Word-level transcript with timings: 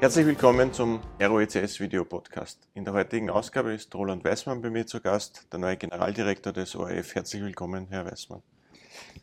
Herzlich 0.00 0.24
willkommen 0.24 0.72
zum 0.72 0.98
ROECS 1.20 1.78
Video 1.78 2.06
Podcast. 2.06 2.58
In 2.72 2.86
der 2.86 2.94
heutigen 2.94 3.28
Ausgabe 3.28 3.74
ist 3.74 3.94
Roland 3.94 4.24
Weißmann 4.24 4.62
bei 4.62 4.70
mir 4.70 4.86
zu 4.86 4.98
Gast, 4.98 5.46
der 5.52 5.58
neue 5.58 5.76
Generaldirektor 5.76 6.54
des 6.54 6.74
ORF. 6.74 7.14
Herzlich 7.14 7.42
willkommen, 7.42 7.86
Herr 7.90 8.06
Weißmann. 8.06 8.42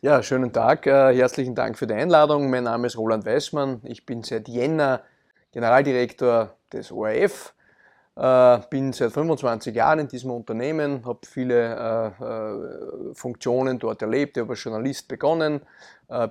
Ja, 0.02 0.22
schönen 0.22 0.52
Tag. 0.52 0.86
Äh, 0.86 1.16
herzlichen 1.16 1.56
Dank 1.56 1.76
für 1.76 1.88
die 1.88 1.94
Einladung. 1.94 2.48
Mein 2.48 2.62
Name 2.62 2.86
ist 2.86 2.96
Roland 2.96 3.26
Weißmann. 3.26 3.80
Ich 3.86 4.06
bin 4.06 4.22
seit 4.22 4.46
Jänner 4.46 5.02
Generaldirektor 5.50 6.54
des 6.72 6.92
ORF. 6.92 7.54
Äh, 8.14 8.58
bin 8.70 8.92
seit 8.92 9.10
25 9.10 9.74
Jahren 9.74 9.98
in 9.98 10.08
diesem 10.08 10.30
Unternehmen, 10.30 11.04
habe 11.04 11.26
viele 11.26 12.12
äh, 12.20 13.14
Funktionen 13.14 13.80
dort 13.80 14.00
erlebt. 14.00 14.36
Habe 14.38 14.50
als 14.50 14.62
Journalist 14.62 15.08
begonnen, 15.08 15.60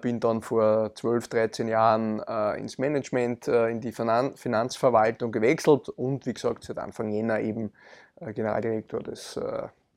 bin 0.01 0.19
dann 0.19 0.41
vor 0.41 0.93
12, 0.95 1.27
13 1.27 1.67
Jahren 1.67 2.21
äh, 2.27 2.59
ins 2.59 2.77
Management, 2.77 3.47
äh, 3.47 3.69
in 3.69 3.81
die 3.81 3.91
Finan 3.91 4.35
Finanzverwaltung 4.35 5.31
gewechselt 5.31 5.89
und 5.89 6.25
wie 6.25 6.33
gesagt 6.33 6.63
seit 6.63 6.79
Anfang 6.79 7.11
Jänner 7.11 7.39
eben 7.39 7.71
Generaldirektor 8.19 9.01
des 9.01 9.39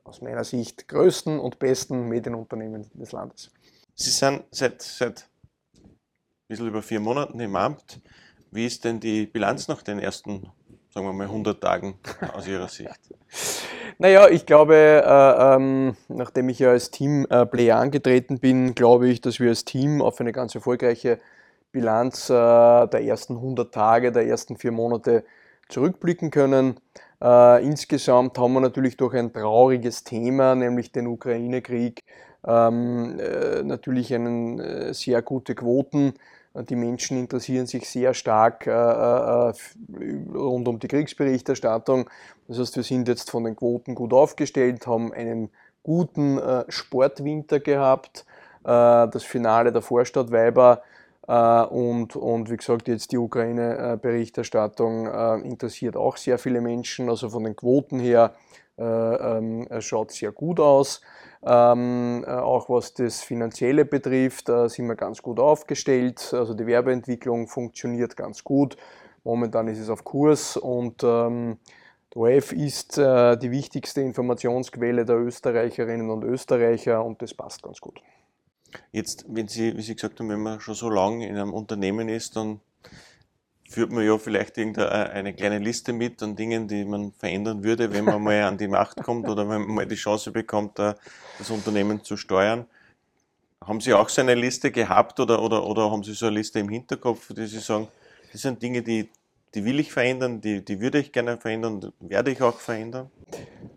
aus 0.03 0.21
meiner 0.21 0.43
Sicht 0.43 0.87
größten 0.87 1.39
und 1.39 1.57
besten 1.57 2.07
Medienunternehmens 2.07 2.89
des 2.93 3.11
Landes. 3.11 3.51
Sie 3.95 4.11
sind 4.11 4.43
seit, 4.51 4.81
seit 4.81 5.27
ein 5.73 5.89
bisschen 6.47 6.67
über 6.67 6.83
vier 6.83 6.99
Monaten 6.99 7.39
im 7.39 7.55
Amt. 7.55 7.99
Wie 8.51 8.65
ist 8.65 8.83
denn 8.83 8.99
die 8.99 9.25
Bilanz 9.25 9.67
nach 9.67 9.81
den 9.81 9.97
ersten 9.97 10.51
sagen 10.93 11.05
wir 11.05 11.13
mal, 11.13 11.27
100 11.27 11.61
Tagen 11.61 11.95
aus 12.33 12.47
Ihrer 12.47 12.67
Sicht? 12.67 12.99
Naja, 14.01 14.29
ich 14.29 14.47
glaube, 14.47 14.73
äh, 14.75 15.55
ähm, 15.55 15.95
nachdem 16.07 16.49
ich 16.49 16.57
ja 16.57 16.71
als 16.71 16.89
Teamplayer 16.89 17.77
äh, 17.77 17.79
angetreten 17.79 18.39
bin, 18.39 18.73
glaube 18.73 19.07
ich, 19.07 19.21
dass 19.21 19.39
wir 19.39 19.49
als 19.49 19.63
Team 19.63 20.01
auf 20.01 20.19
eine 20.19 20.31
ganz 20.31 20.55
erfolgreiche 20.55 21.19
Bilanz 21.71 22.27
äh, 22.27 22.33
der 22.33 23.03
ersten 23.03 23.35
100 23.35 23.71
Tage, 23.71 24.11
der 24.11 24.25
ersten 24.25 24.57
vier 24.57 24.71
Monate 24.71 25.23
zurückblicken 25.69 26.31
können. 26.31 26.79
Äh, 27.21 27.63
insgesamt 27.63 28.39
haben 28.39 28.53
wir 28.53 28.61
natürlich 28.61 28.97
durch 28.97 29.13
ein 29.13 29.31
trauriges 29.31 30.03
Thema, 30.03 30.55
nämlich 30.55 30.91
den 30.91 31.05
Ukraine-Krieg, 31.05 32.03
ähm, 32.47 33.19
äh, 33.19 33.61
natürlich 33.61 34.15
einen, 34.15 34.59
äh, 34.59 34.95
sehr 34.95 35.21
gute 35.21 35.53
Quoten 35.53 36.15
die 36.53 36.75
Menschen 36.75 37.17
interessieren 37.17 37.65
sich 37.65 37.89
sehr 37.89 38.13
stark 38.13 38.67
äh, 38.67 38.71
äh, 38.71 39.53
rund 40.33 40.67
um 40.67 40.79
die 40.79 40.87
Kriegsberichterstattung. 40.87 42.09
Das 42.47 42.59
heißt, 42.59 42.75
wir 42.75 42.83
sind 42.83 43.07
jetzt 43.07 43.31
von 43.31 43.45
den 43.45 43.55
Quoten 43.55 43.95
gut 43.95 44.13
aufgestellt, 44.13 44.85
haben 44.85 45.13
einen 45.13 45.49
guten 45.83 46.37
äh, 46.37 46.65
Sportwinter 46.67 47.59
gehabt, 47.59 48.25
äh, 48.63 48.65
das 48.65 49.23
Finale 49.23 49.71
der 49.71 49.81
Vorstadtweiber 49.81 50.81
äh, 51.27 51.63
und, 51.63 52.15
und 52.15 52.51
wie 52.51 52.57
gesagt, 52.57 52.87
jetzt 52.87 53.11
die 53.11 53.17
Ukraine-Berichterstattung 53.17 55.07
äh, 55.07 55.35
interessiert 55.47 55.95
auch 55.95 56.17
sehr 56.17 56.37
viele 56.37 56.61
Menschen. 56.61 57.09
Also 57.09 57.29
von 57.29 57.45
den 57.45 57.55
Quoten 57.55 57.99
her 57.99 58.33
schaut 59.79 60.11
sehr 60.11 60.31
gut 60.31 60.59
aus. 60.59 61.01
Ähm, 61.43 62.23
äh, 62.27 62.29
auch 62.29 62.69
was 62.69 62.93
das 62.93 63.21
Finanzielle 63.21 63.83
betrifft, 63.85 64.47
äh, 64.49 64.67
sind 64.69 64.87
wir 64.87 64.95
ganz 64.95 65.21
gut 65.23 65.39
aufgestellt. 65.39 66.33
Also 66.33 66.53
die 66.53 66.67
Werbeentwicklung 66.67 67.47
funktioniert 67.47 68.15
ganz 68.15 68.43
gut. 68.43 68.77
Momentan 69.23 69.67
ist 69.67 69.79
es 69.79 69.89
auf 69.89 70.03
Kurs 70.03 70.55
und 70.55 71.03
ähm, 71.03 71.57
der 72.13 72.21
ORF 72.21 72.51
ist 72.51 72.97
äh, 72.97 73.37
die 73.37 73.49
wichtigste 73.49 74.01
Informationsquelle 74.01 75.03
der 75.03 75.17
Österreicherinnen 75.17 76.11
und 76.11 76.23
Österreicher 76.23 77.03
und 77.03 77.21
das 77.21 77.33
passt 77.33 77.63
ganz 77.63 77.79
gut. 77.81 78.01
Jetzt, 78.91 79.25
wenn 79.27 79.47
Sie, 79.47 79.75
wie 79.75 79.81
Sie 79.81 79.95
gesagt 79.95 80.19
haben, 80.19 80.29
wenn 80.29 80.41
man 80.41 80.59
schon 80.59 80.75
so 80.75 80.89
lange 80.89 81.27
in 81.27 81.37
einem 81.37 81.53
Unternehmen 81.53 82.07
ist, 82.07 82.35
dann 82.35 82.59
führt 83.71 83.91
man 83.91 84.05
ja 84.05 84.17
vielleicht 84.17 84.57
irgendeine 84.57 85.33
kleine 85.33 85.59
Liste 85.59 85.93
mit 85.93 86.21
an 86.21 86.35
Dingen, 86.35 86.67
die 86.67 86.83
man 86.83 87.13
verändern 87.13 87.63
würde, 87.63 87.93
wenn 87.93 88.03
man 88.03 88.21
mal 88.21 88.43
an 88.43 88.57
die 88.57 88.67
Macht 88.67 89.01
kommt 89.01 89.29
oder 89.29 89.47
wenn 89.47 89.61
man 89.61 89.75
mal 89.75 89.85
die 89.85 89.95
Chance 89.95 90.31
bekommt, 90.31 90.77
das 90.77 91.49
Unternehmen 91.49 92.03
zu 92.03 92.17
steuern. 92.17 92.65
Haben 93.65 93.79
Sie 93.79 93.93
auch 93.93 94.09
so 94.09 94.21
eine 94.21 94.35
Liste 94.35 94.71
gehabt 94.71 95.19
oder, 95.19 95.41
oder, 95.41 95.65
oder 95.65 95.89
haben 95.89 96.03
Sie 96.03 96.13
so 96.13 96.25
eine 96.25 96.35
Liste 96.35 96.59
im 96.59 96.69
Hinterkopf, 96.69 97.33
die 97.33 97.45
Sie 97.45 97.59
sagen, 97.59 97.87
das 98.31 98.41
sind 98.41 98.61
Dinge, 98.61 98.81
die, 98.81 99.09
die 99.53 99.63
will 99.63 99.79
ich 99.79 99.91
verändern, 99.91 100.41
die, 100.41 100.65
die 100.65 100.81
würde 100.81 100.99
ich 100.99 101.11
gerne 101.11 101.37
verändern, 101.37 101.93
werde 101.99 102.31
ich 102.31 102.41
auch 102.41 102.59
verändern? 102.59 103.09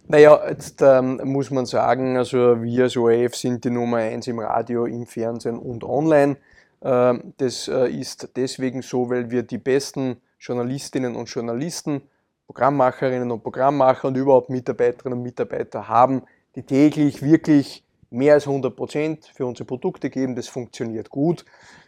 Naja, 0.09 0.41
jetzt 0.49 0.83
ähm, 0.83 1.21
muss 1.25 1.51
man 1.51 1.67
sagen, 1.67 2.17
also 2.17 2.63
wir 2.63 2.85
als 2.85 2.97
ORF 2.97 3.37
sind 3.37 3.65
die 3.65 3.71
Nummer 3.71 3.99
eins 3.99 4.27
im 4.27 4.41
Radio, 4.41 4.87
im 4.87 5.07
Fernsehen 5.07 5.59
und 5.59 5.85
online. 5.85 6.37
Ähm, 6.85 7.33
das 7.39 7.67
äh, 7.67 7.89
ist 7.89 8.29
deswegen 8.37 8.83
so, 8.83 9.09
weil 9.09 9.31
wir 9.31 9.43
die 9.43 9.59
besten 9.59 10.19
Journalistinnen 10.39 11.17
und 11.17 11.27
Journalisten, 11.27 12.03
Programmmacherinnen 12.47 13.31
und 13.31 13.43
Programmmacher 13.43 14.09
und 14.09 14.17
überhaupt 14.17 14.51
Mitarbeiterinnen 14.51 15.19
und 15.19 15.25
Mitarbeiter 15.25 15.89
haben, 15.89 16.23
die 16.55 16.63
täglich 16.63 17.23
wirklich 17.23 17.83
mehr 18.11 18.35
als 18.35 18.47
100 18.47 18.77
Prozent 18.77 19.31
für 19.35 19.47
unsere 19.47 19.65
Produkte 19.65 20.11
geben. 20.11 20.37
Das 20.37 20.47
funktioniert 20.47 21.09
gut. 21.09 21.47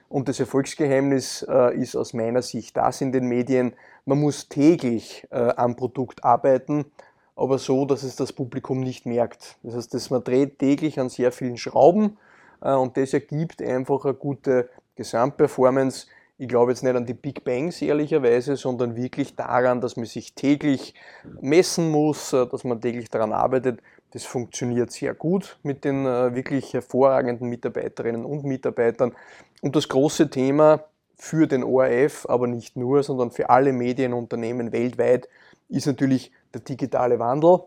Und 0.08 0.28
das 0.28 0.40
Erfolgsgeheimnis 0.40 1.44
äh, 1.46 1.76
ist 1.76 1.94
aus 1.94 2.14
meiner 2.14 2.40
Sicht 2.40 2.76
das 2.76 3.00
in 3.02 3.12
den 3.12 3.26
Medien. 3.26 3.74
Man 4.06 4.18
muss 4.20 4.48
täglich 4.48 5.26
äh, 5.30 5.52
am 5.56 5.76
Produkt 5.76 6.24
arbeiten, 6.24 6.86
aber 7.34 7.58
so, 7.58 7.84
dass 7.84 8.02
es 8.02 8.16
das 8.16 8.32
Publikum 8.32 8.80
nicht 8.80 9.04
merkt. 9.04 9.58
Das 9.62 9.74
heißt, 9.74 9.92
dass 9.92 10.08
man 10.08 10.24
dreht 10.24 10.58
täglich 10.58 10.98
an 10.98 11.10
sehr 11.10 11.32
vielen 11.32 11.58
Schrauben 11.58 12.16
und 12.60 12.96
das 12.96 13.12
ergibt 13.12 13.60
einfach 13.60 14.06
eine 14.06 14.14
gute 14.14 14.70
Gesamtperformance, 14.96 16.06
ich 16.38 16.48
glaube 16.48 16.72
jetzt 16.72 16.82
nicht 16.82 16.94
an 16.94 17.06
die 17.06 17.14
Big 17.14 17.44
Bangs 17.44 17.80
ehrlicherweise, 17.80 18.56
sondern 18.56 18.96
wirklich 18.96 19.36
daran, 19.36 19.80
dass 19.80 19.96
man 19.96 20.04
sich 20.04 20.34
täglich 20.34 20.94
messen 21.40 21.90
muss, 21.90 22.32
äh, 22.32 22.46
dass 22.46 22.64
man 22.64 22.80
täglich 22.80 23.08
daran 23.10 23.32
arbeitet. 23.32 23.80
Das 24.12 24.24
funktioniert 24.24 24.90
sehr 24.92 25.14
gut 25.14 25.58
mit 25.62 25.84
den 25.84 26.06
äh, 26.06 26.34
wirklich 26.34 26.74
hervorragenden 26.74 27.48
Mitarbeiterinnen 27.48 28.24
und 28.24 28.44
Mitarbeitern. 28.44 29.14
Und 29.62 29.76
das 29.76 29.88
große 29.88 30.28
Thema 30.28 30.84
für 31.16 31.46
den 31.46 31.64
ORF, 31.64 32.26
aber 32.28 32.46
nicht 32.46 32.76
nur, 32.76 33.02
sondern 33.02 33.30
für 33.30 33.48
alle 33.48 33.72
Medienunternehmen 33.72 34.72
weltweit, 34.72 35.28
ist 35.68 35.86
natürlich 35.86 36.32
der 36.52 36.60
digitale 36.60 37.18
Wandel. 37.18 37.60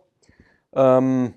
Ähm, 0.73 1.33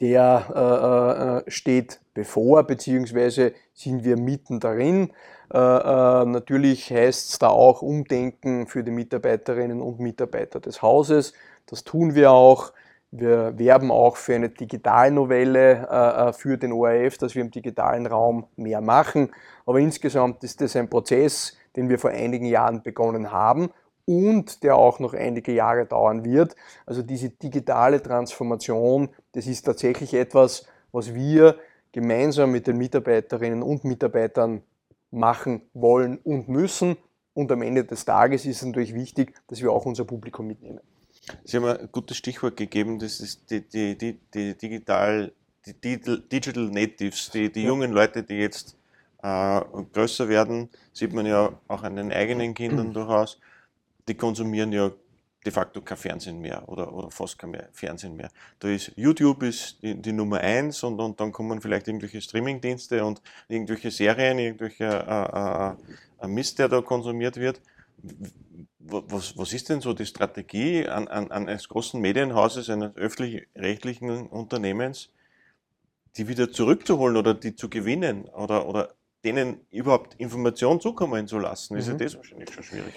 der 0.00 1.44
äh, 1.46 1.50
steht 1.50 2.00
bevor, 2.20 2.64
beziehungsweise 2.64 3.54
sind 3.72 4.04
wir 4.04 4.18
mitten 4.18 4.60
darin. 4.60 5.10
Äh, 5.50 5.56
äh, 5.56 6.24
natürlich 6.26 6.90
heißt 6.90 7.30
es 7.30 7.38
da 7.38 7.48
auch 7.48 7.80
Umdenken 7.80 8.66
für 8.66 8.84
die 8.84 8.90
Mitarbeiterinnen 8.90 9.80
und 9.80 10.00
Mitarbeiter 10.00 10.60
des 10.60 10.82
Hauses. 10.82 11.32
Das 11.64 11.82
tun 11.82 12.14
wir 12.14 12.30
auch. 12.30 12.74
Wir 13.10 13.58
werben 13.58 13.90
auch 13.90 14.16
für 14.16 14.34
eine 14.34 14.50
Digitalnovelle 14.50 15.88
äh, 15.90 16.28
äh 16.28 16.32
für 16.34 16.58
den 16.58 16.72
ORF, 16.72 17.16
dass 17.16 17.34
wir 17.34 17.40
im 17.40 17.50
digitalen 17.50 18.06
Raum 18.06 18.46
mehr 18.56 18.82
machen. 18.82 19.30
Aber 19.64 19.78
insgesamt 19.78 20.44
ist 20.44 20.60
das 20.60 20.76
ein 20.76 20.90
Prozess, 20.90 21.56
den 21.74 21.88
wir 21.88 21.98
vor 21.98 22.10
einigen 22.10 22.44
Jahren 22.44 22.82
begonnen 22.82 23.32
haben 23.32 23.70
und 24.04 24.62
der 24.62 24.76
auch 24.76 24.98
noch 24.98 25.14
einige 25.14 25.52
Jahre 25.52 25.86
dauern 25.86 26.22
wird. 26.22 26.54
Also 26.84 27.00
diese 27.00 27.30
digitale 27.30 28.02
Transformation, 28.02 29.08
das 29.32 29.46
ist 29.46 29.62
tatsächlich 29.62 30.12
etwas, 30.12 30.66
was 30.92 31.14
wir 31.14 31.56
gemeinsam 31.92 32.52
mit 32.52 32.66
den 32.66 32.78
Mitarbeiterinnen 32.78 33.62
und 33.62 33.84
Mitarbeitern 33.84 34.62
machen 35.10 35.62
wollen 35.74 36.18
und 36.18 36.48
müssen. 36.48 36.96
Und 37.34 37.50
am 37.52 37.62
Ende 37.62 37.84
des 37.84 38.04
Tages 38.04 38.44
ist 38.44 38.56
es 38.56 38.66
natürlich 38.66 38.94
wichtig, 38.94 39.34
dass 39.48 39.62
wir 39.62 39.72
auch 39.72 39.86
unser 39.86 40.04
Publikum 40.04 40.46
mitnehmen. 40.46 40.80
Sie 41.44 41.56
haben 41.56 41.64
ein 41.64 41.88
gutes 41.92 42.16
Stichwort 42.16 42.56
gegeben, 42.56 42.98
das 42.98 43.20
ist 43.20 43.50
die, 43.50 43.60
die, 43.60 43.96
die, 43.96 44.18
die 44.34 44.56
digital, 44.56 45.32
die 45.66 45.74
Digital 45.74 46.70
Natives, 46.70 47.30
die, 47.30 47.52
die 47.52 47.62
jungen 47.62 47.92
Leute, 47.92 48.22
die 48.22 48.34
jetzt 48.34 48.76
äh, 49.22 49.60
größer 49.92 50.28
werden, 50.28 50.70
sieht 50.92 51.12
man 51.12 51.26
ja 51.26 51.52
auch 51.68 51.82
an 51.82 51.96
den 51.96 52.12
eigenen 52.12 52.54
Kindern 52.54 52.92
durchaus, 52.94 53.38
die 54.08 54.14
konsumieren 54.14 54.72
ja 54.72 54.90
de 55.44 55.52
facto 55.52 55.80
kein 55.80 55.96
Fernsehen 55.96 56.40
mehr 56.40 56.68
oder, 56.68 56.92
oder 56.92 57.10
fast 57.10 57.38
kein 57.38 57.50
mehr 57.50 57.68
Fernsehen 57.72 58.16
mehr. 58.16 58.30
Da 58.58 58.68
ist 58.68 58.92
YouTube 58.96 59.42
ist 59.42 59.82
die, 59.82 59.94
die 59.94 60.12
Nummer 60.12 60.40
eins 60.40 60.82
und, 60.82 61.00
und 61.00 61.18
dann 61.18 61.32
kommen 61.32 61.60
vielleicht 61.60 61.88
irgendwelche 61.88 62.20
Streamingdienste 62.20 63.04
und 63.04 63.22
irgendwelche 63.48 63.90
Serien, 63.90 64.38
irgendwelche 64.38 64.84
äh, 64.84 66.24
äh, 66.24 66.28
Mist, 66.28 66.58
der 66.58 66.68
da 66.68 66.82
konsumiert 66.82 67.36
wird. 67.36 67.60
Was, 68.78 69.36
was 69.36 69.52
ist 69.52 69.68
denn 69.68 69.80
so 69.80 69.92
die 69.92 70.06
Strategie 70.06 70.86
an, 70.88 71.06
an 71.08 71.30
eines 71.30 71.68
großen 71.68 72.00
Medienhauses, 72.00 72.68
eines 72.70 72.96
öffentlich-rechtlichen 72.96 74.26
Unternehmens, 74.26 75.10
die 76.16 76.28
wieder 76.28 76.50
zurückzuholen 76.50 77.16
oder 77.16 77.34
die 77.34 77.54
zu 77.54 77.68
gewinnen 77.68 78.24
oder, 78.24 78.66
oder 78.66 78.94
denen 79.24 79.60
überhaupt 79.70 80.14
Informationen 80.14 80.80
zukommen 80.80 81.26
zu 81.26 81.38
lassen, 81.38 81.76
ist 81.76 81.86
mhm. 81.86 81.92
ja 81.92 81.98
das 82.04 82.16
wahrscheinlich 82.16 82.52
schon 82.52 82.64
schwierig. 82.64 82.94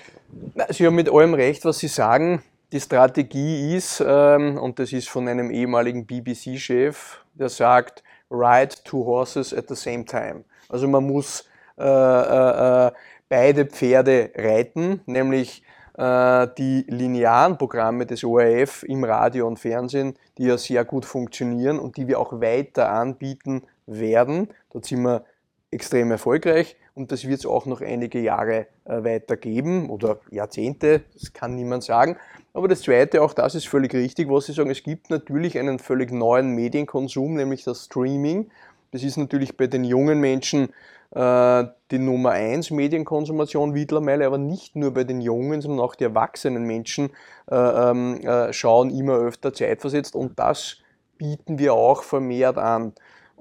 Sie 0.70 0.86
haben 0.86 0.96
mit 0.96 1.10
allem 1.10 1.34
recht, 1.34 1.66
was 1.66 1.80
Sie 1.80 1.88
sagen. 1.88 2.42
Die 2.72 2.80
Strategie 2.80 3.76
ist, 3.76 4.04
ähm, 4.06 4.58
und 4.58 4.80
das 4.80 4.94
ist 4.94 5.10
von 5.10 5.28
einem 5.28 5.52
ehemaligen 5.52 6.06
BBC-Chef, 6.08 7.20
der 7.34 7.50
sagt, 7.50 8.04
ride 8.32 8.76
two 8.84 9.06
horses 9.06 9.54
at 9.54 9.68
the 9.68 9.76
same 9.76 10.06
time. 10.06 10.44
Also 10.70 10.88
man 10.88 11.04
muss 11.04 11.48
äh, 11.78 11.84
äh, 11.84 12.88
äh 12.88 12.92
beide 13.30 13.66
Pferde 13.66 14.32
reiten, 14.36 15.02
nämlich 15.08 15.64
äh, 15.98 16.48
die 16.58 16.86
linearen 16.88 17.58
Programme 17.58 18.06
des 18.06 18.24
ORF 18.24 18.84
im 18.84 19.04
Radio 19.04 19.48
und 19.48 19.58
Fernsehen, 19.60 20.16
die 20.38 20.46
ja 20.46 20.58
sehr 20.58 20.86
gut 20.86 21.06
funktionieren 21.06 21.80
und 21.80 21.98
die 21.98 22.08
wir 22.08 22.20
auch 22.20 22.42
weiter 22.42 22.92
anbieten 22.92 23.64
werden. 23.86 24.50
Dort 24.72 24.86
sind 24.86 25.02
wir 25.02 25.26
extrem 25.74 26.12
erfolgreich 26.12 26.78
und 26.96 27.12
das 27.12 27.28
wird 27.28 27.40
es 27.40 27.46
auch 27.46 27.66
noch 27.66 27.82
einige 27.82 28.20
Jahre 28.20 28.68
äh, 28.86 29.04
weitergeben 29.04 29.90
oder 29.90 30.20
Jahrzehnte, 30.30 31.02
das 31.14 31.34
kann 31.34 31.56
niemand 31.56 31.84
sagen. 31.84 32.18
Aber 32.54 32.68
das 32.68 32.82
Zweite, 32.82 33.22
auch 33.22 33.34
das 33.34 33.56
ist 33.56 33.68
völlig 33.68 33.94
richtig, 33.94 34.30
was 34.30 34.46
Sie 34.46 34.54
sagen, 34.54 34.70
es 34.70 34.84
gibt 34.84 35.10
natürlich 35.10 35.58
einen 35.58 35.80
völlig 35.80 36.12
neuen 36.12 36.54
Medienkonsum, 36.56 37.34
nämlich 37.34 37.64
das 37.64 37.86
Streaming. 37.86 38.52
Das 38.92 39.04
ist 39.04 39.18
natürlich 39.18 39.58
bei 39.58 39.66
den 39.66 39.84
jungen 39.84 40.20
Menschen 40.20 40.70
äh, 41.16 41.66
die 41.92 42.00
Nummer 42.00 42.32
1 42.32 42.72
Medienkonsumation 42.72 43.72
mittlerweile, 43.72 44.26
aber 44.26 44.38
nicht 44.38 44.76
nur 44.76 44.94
bei 44.94 45.04
den 45.04 45.22
jungen, 45.22 45.62
sondern 45.62 45.80
auch 45.80 45.96
die 45.96 46.06
erwachsenen 46.06 46.66
Menschen 46.66 47.10
äh, 47.50 47.56
ähm, 47.56 48.22
äh, 48.22 48.54
schauen 48.54 48.90
immer 48.90 49.14
öfter 49.14 49.54
zeitversetzt 49.54 50.16
und 50.16 50.40
das 50.40 50.78
bieten 51.18 51.60
wir 51.60 51.74
auch 51.74 52.04
vermehrt 52.04 52.58
an. 52.58 52.94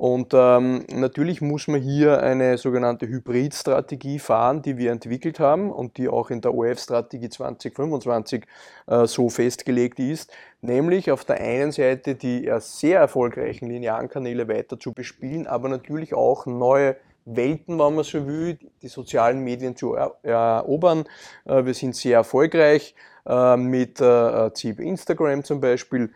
Und 0.03 0.33
ähm, 0.35 0.85
natürlich 0.93 1.41
muss 1.41 1.69
man 1.69 1.81
hier 1.81 2.21
eine 2.25 2.59
sogenannte 2.59 3.07
Hybridstrategie 3.07 4.19
fahren, 4.19 4.61
die 4.61 4.77
wir 4.77 4.91
entwickelt 4.91 5.39
haben 5.39 5.71
und 5.71 5.97
die 5.97 6.09
auch 6.09 6.31
in 6.31 6.41
der 6.41 6.55
OF-Strategie 6.55 7.29
2025 7.29 8.45
äh, 8.89 9.07
so 9.07 9.29
festgelegt 9.29 10.01
ist, 10.01 10.33
nämlich 10.61 11.13
auf 11.13 11.25
der 11.25 11.37
einen 11.41 11.71
Seite 11.71 12.17
die 12.17 12.49
äh, 12.49 12.59
sehr 12.59 12.99
erfolgreichen 12.99 13.69
linearen 13.69 14.09
Kanäle 14.09 14.49
weiter 14.49 14.77
zu 14.77 14.93
bespielen, 14.93 15.47
aber 15.47 15.69
natürlich 15.69 16.15
auch 16.15 16.47
neue 16.47 16.97
Welten, 17.25 17.79
wenn 17.79 17.95
man 17.95 18.03
so 18.03 18.27
will, 18.27 18.59
die 18.83 18.89
sozialen 18.89 19.45
Medien 19.45 19.77
zu 19.77 19.95
erobern. 19.95 21.05
Äh, 21.45 21.65
wir 21.65 21.75
sind 21.75 21.95
sehr 21.95 22.17
erfolgreich 22.17 22.97
äh, 23.25 23.57
mit 23.57 23.99
ZIP 23.99 24.81
Instagram 24.81 25.45
zum 25.45 25.61
Beispiel, 25.61 26.13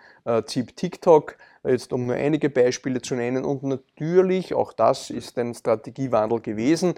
ZIP 0.47 0.75
TikTok 0.75 1.37
jetzt 1.69 1.93
um 1.93 2.07
nur 2.07 2.17
einige 2.17 2.51
Beispiele 2.51 3.01
zu 3.03 3.15
nennen. 3.15 3.45
Und 3.45 3.63
natürlich, 3.63 4.55
auch 4.55 4.73
das 4.73 5.11
ist 5.11 5.39
ein 5.39 5.55
Strategiewandel 5.55 6.41
gewesen, 6.41 6.95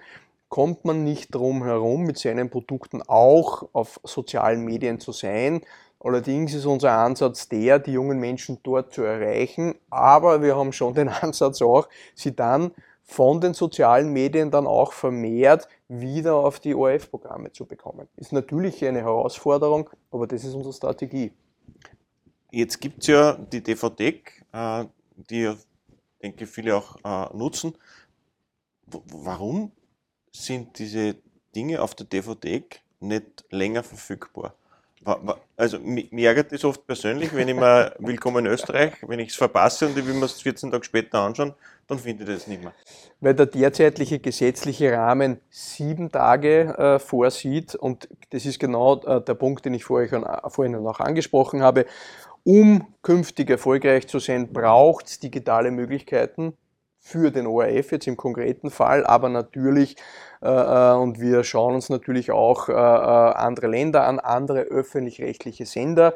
kommt 0.48 0.84
man 0.84 1.04
nicht 1.04 1.34
drum 1.34 1.64
herum, 1.64 2.04
mit 2.04 2.18
seinen 2.18 2.50
Produkten 2.50 3.02
auch 3.02 3.68
auf 3.72 4.00
sozialen 4.04 4.64
Medien 4.64 4.98
zu 5.00 5.12
sein. 5.12 5.60
Allerdings 6.00 6.54
ist 6.54 6.66
unser 6.66 6.92
Ansatz 6.92 7.48
der, 7.48 7.78
die 7.78 7.92
jungen 7.92 8.20
Menschen 8.20 8.58
dort 8.62 8.92
zu 8.92 9.02
erreichen, 9.02 9.74
aber 9.90 10.42
wir 10.42 10.56
haben 10.56 10.72
schon 10.72 10.94
den 10.94 11.08
Ansatz 11.22 11.60
auch, 11.60 11.88
sie 12.14 12.34
dann 12.34 12.72
von 13.02 13.40
den 13.40 13.54
sozialen 13.54 14.12
Medien 14.12 14.50
dann 14.50 14.66
auch 14.66 14.92
vermehrt 14.92 15.66
wieder 15.88 16.36
auf 16.36 16.60
die 16.60 16.74
ORF-Programme 16.74 17.52
zu 17.52 17.64
bekommen. 17.64 18.06
Ist 18.16 18.32
natürlich 18.32 18.84
eine 18.84 19.00
Herausforderung, 19.00 19.88
aber 20.10 20.26
das 20.26 20.44
ist 20.44 20.54
unsere 20.54 20.74
Strategie. 20.74 21.32
Jetzt 22.50 22.80
gibt 22.80 23.02
es 23.02 23.08
ja 23.08 23.34
die 23.34 23.62
DVD, 23.62 24.22
äh, 24.52 24.84
die 25.16 25.42
ja, 25.42 25.56
denke 26.22 26.46
viele 26.46 26.76
auch 26.76 26.96
äh, 27.04 27.36
nutzen. 27.36 27.74
warum 28.86 29.72
sind 30.32 30.78
diese 30.78 31.16
Dinge 31.54 31.82
auf 31.82 31.94
der 31.94 32.06
DVD 32.06 32.64
nicht 33.00 33.44
länger 33.50 33.82
verfügbar? 33.82 34.54
Also 35.56 35.78
mich 35.78 36.12
ärgert 36.12 36.52
das 36.52 36.64
oft 36.64 36.86
persönlich, 36.86 37.34
wenn 37.34 37.48
ich 37.48 37.54
mal 37.54 37.94
Willkommen 37.98 38.44
in 38.44 38.52
Österreich, 38.52 38.94
wenn 39.06 39.20
ich 39.20 39.30
es 39.30 39.36
verpasse 39.36 39.86
und 39.86 39.96
ich 39.96 40.06
will 40.06 40.14
mir 40.14 40.24
es 40.24 40.40
14 40.42 40.70
Tage 40.70 40.84
später 40.84 41.20
anschauen, 41.20 41.54
dann 41.86 41.98
finde 41.98 42.24
ich 42.24 42.30
das 42.30 42.46
nicht 42.46 42.62
mehr. 42.62 42.72
Weil 43.20 43.34
der 43.34 43.46
derzeitige 43.46 44.18
gesetzliche 44.18 44.92
Rahmen 44.92 45.40
sieben 45.50 46.10
Tage 46.10 46.76
äh, 46.76 46.98
vorsieht 46.98 47.74
und 47.74 48.08
das 48.30 48.44
ist 48.44 48.58
genau 48.58 49.00
äh, 49.02 49.22
der 49.22 49.34
Punkt, 49.34 49.64
den 49.64 49.74
ich 49.74 49.84
vorhin, 49.84 50.26
vorhin 50.48 50.82
noch 50.82 51.00
angesprochen 51.00 51.62
habe. 51.62 51.86
Um 52.48 52.86
künftig 53.02 53.50
erfolgreich 53.50 54.08
zu 54.08 54.20
sein, 54.20 54.54
braucht 54.54 55.04
es 55.04 55.20
digitale 55.20 55.70
Möglichkeiten 55.70 56.56
für 56.98 57.30
den 57.30 57.46
ORF 57.46 57.92
jetzt 57.92 58.06
im 58.06 58.16
konkreten 58.16 58.70
Fall, 58.70 59.04
aber 59.04 59.28
natürlich, 59.28 59.96
äh, 60.40 60.48
äh, 60.48 60.96
und 60.96 61.20
wir 61.20 61.44
schauen 61.44 61.74
uns 61.74 61.90
natürlich 61.90 62.30
auch 62.30 62.70
äh, 62.70 62.72
äh, 62.72 62.74
andere 62.74 63.66
Länder 63.66 64.06
an, 64.06 64.18
andere 64.18 64.60
öffentlich-rechtliche 64.60 65.66
Sender. 65.66 66.14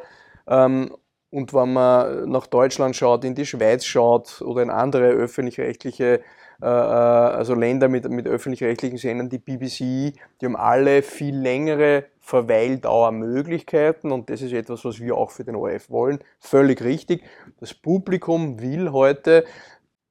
Ähm, 0.49 0.97
und 1.33 1.55
wenn 1.55 1.73
man 1.73 2.29
nach 2.29 2.47
Deutschland 2.47 2.95
schaut, 2.95 3.25
in 3.25 3.35
die 3.35 3.47
Schweiz 3.47 3.85
schaut 3.85 4.43
oder 4.43 4.63
in 4.63 4.71
andere 4.71 5.09
öffentlich-rechtliche 5.09 6.21
äh, 6.63 6.67
äh, 6.67 6.67
also 6.67 7.55
Länder 7.55 7.89
mit, 7.89 8.09
mit 8.09 8.29
öffentlich-rechtlichen 8.29 8.99
Sendern, 8.99 9.29
die 9.29 9.39
BBC, 9.39 10.15
die 10.41 10.45
haben 10.45 10.57
alle 10.57 11.03
viel 11.03 11.37
längere 11.37 12.05
Verweildauermöglichkeiten 12.21 14.13
und 14.13 14.31
das 14.31 14.43
ist 14.43 14.53
etwas, 14.53 14.85
was 14.85 15.01
wir 15.01 15.17
auch 15.17 15.33
für 15.33 15.43
den 15.43 15.57
ORF 15.57 15.91
wollen. 15.91 16.21
Völlig 16.39 16.83
richtig. 16.85 17.25
Das 17.59 17.75
Publikum 17.75 18.61
will 18.61 18.93
heute 18.93 19.45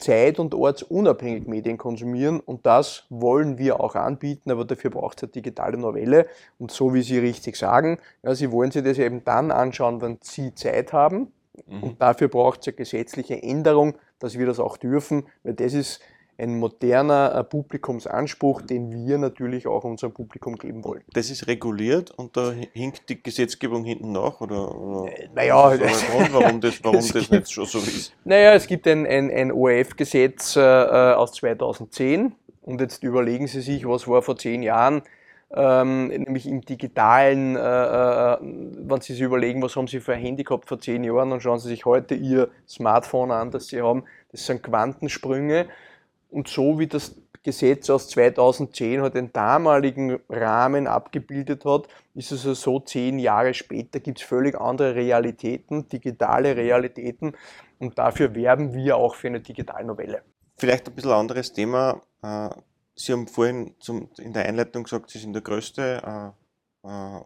zeit- 0.01 0.39
und 0.39 0.53
ortsunabhängig 0.53 1.47
Medien 1.47 1.77
konsumieren 1.77 2.39
und 2.39 2.65
das 2.65 3.05
wollen 3.09 3.57
wir 3.57 3.79
auch 3.79 3.95
anbieten, 3.95 4.51
aber 4.51 4.65
dafür 4.65 4.89
braucht 4.89 5.17
es 5.17 5.23
eine 5.23 5.31
digitale 5.31 5.77
Novelle 5.77 6.27
und 6.59 6.71
so 6.71 6.93
wie 6.93 7.01
Sie 7.01 7.19
richtig 7.19 7.55
sagen, 7.55 7.99
ja, 8.23 8.35
Sie 8.35 8.51
wollen 8.51 8.71
sich 8.71 8.83
das 8.83 8.97
eben 8.97 9.23
dann 9.23 9.51
anschauen, 9.51 10.01
wenn 10.01 10.17
Sie 10.21 10.53
Zeit 10.53 10.93
haben 10.93 11.31
mhm. 11.67 11.83
und 11.83 12.01
dafür 12.01 12.27
braucht 12.27 12.61
es 12.61 12.67
eine 12.67 12.75
gesetzliche 12.75 13.41
Änderung, 13.41 13.95
dass 14.19 14.37
wir 14.37 14.45
das 14.45 14.59
auch 14.59 14.77
dürfen, 14.77 15.23
weil 15.43 15.53
das 15.53 15.73
ist 15.73 16.01
ein 16.41 16.57
moderner 16.57 17.35
äh, 17.35 17.43
Publikumsanspruch, 17.43 18.61
den 18.63 18.91
wir 18.91 19.17
natürlich 19.17 19.67
auch 19.67 19.83
unserem 19.83 20.13
Publikum 20.13 20.55
geben 20.55 20.83
wollen. 20.83 21.03
Das 21.13 21.29
ist 21.29 21.47
reguliert 21.47 22.11
und 22.11 22.35
da 22.35 22.51
hinkt 22.73 23.09
die 23.09 23.21
Gesetzgebung 23.21 23.83
hinten 23.83 24.11
nach? 24.11 24.41
Oder, 24.41 24.75
oder 24.75 25.11
äh, 25.11 25.29
naja, 25.35 25.75
Grund, 25.75 26.33
warum 26.33 26.61
das, 26.61 26.79
warum 26.83 26.99
das 26.99 27.13
gibt, 27.13 27.31
nicht 27.31 27.51
schon 27.51 27.65
so 27.65 27.77
ist? 27.79 28.13
Naja, 28.25 28.53
es 28.53 28.67
gibt 28.67 28.87
ein, 28.87 29.05
ein, 29.05 29.29
ein 29.29 29.51
ORF-Gesetz 29.51 30.55
äh, 30.55 30.61
äh 30.61 31.13
aus 31.13 31.33
2010 31.33 32.33
und 32.63 32.81
jetzt 32.81 33.03
überlegen 33.03 33.47
Sie 33.47 33.61
sich, 33.61 33.87
was 33.87 34.07
war 34.07 34.21
vor 34.21 34.37
zehn 34.37 34.63
Jahren. 34.63 35.03
Ähm, 35.53 36.07
nämlich 36.07 36.47
im 36.47 36.61
digitalen, 36.61 37.57
äh, 37.57 37.59
äh, 37.59 38.37
wenn 38.41 39.01
Sie 39.01 39.13
sich 39.13 39.21
überlegen, 39.21 39.61
was 39.61 39.75
haben 39.75 39.87
Sie 39.87 39.99
für 39.99 40.13
ein 40.13 40.21
Handy 40.21 40.45
gehabt 40.45 40.69
vor 40.69 40.79
zehn 40.79 41.03
Jahren, 41.03 41.29
dann 41.29 41.41
schauen 41.41 41.59
Sie 41.59 41.67
sich 41.67 41.85
heute 41.85 42.15
Ihr 42.15 42.49
Smartphone 42.65 43.31
an, 43.31 43.51
das 43.51 43.67
Sie 43.67 43.81
haben. 43.81 44.05
Das 44.31 44.45
sind 44.45 44.63
Quantensprünge. 44.63 45.67
Und 46.31 46.47
so 46.47 46.79
wie 46.79 46.87
das 46.87 47.15
Gesetz 47.43 47.89
aus 47.89 48.07
2010 48.09 49.01
halt 49.01 49.15
den 49.15 49.33
damaligen 49.33 50.19
Rahmen 50.29 50.87
abgebildet 50.87 51.65
hat, 51.65 51.87
ist 52.13 52.31
es 52.31 52.45
also 52.45 52.53
so, 52.53 52.79
zehn 52.79 53.17
Jahre 53.17 53.53
später 53.53 53.99
gibt 53.99 54.19
es 54.19 54.25
völlig 54.25 54.59
andere 54.59 54.95
Realitäten, 54.95 55.87
digitale 55.87 56.55
Realitäten 56.55 57.33
und 57.79 57.97
dafür 57.97 58.35
werben 58.35 58.73
wir 58.73 58.97
auch 58.97 59.15
für 59.15 59.27
eine 59.27 59.39
Digitalnovelle. 59.39 60.21
Vielleicht 60.57 60.87
ein 60.87 60.93
bisschen 60.93 61.11
anderes 61.11 61.51
Thema. 61.51 62.01
Äh, 62.21 62.49
Sie 62.93 63.13
haben 63.13 63.27
vorhin 63.27 63.73
zum, 63.79 64.09
in 64.19 64.33
der 64.33 64.45
Einleitung 64.45 64.83
gesagt, 64.83 65.09
Sie 65.09 65.17
sind 65.17 65.33
der 65.33 65.41
größte 65.41 66.33
äh, 66.85 66.87
äh, 66.87 67.21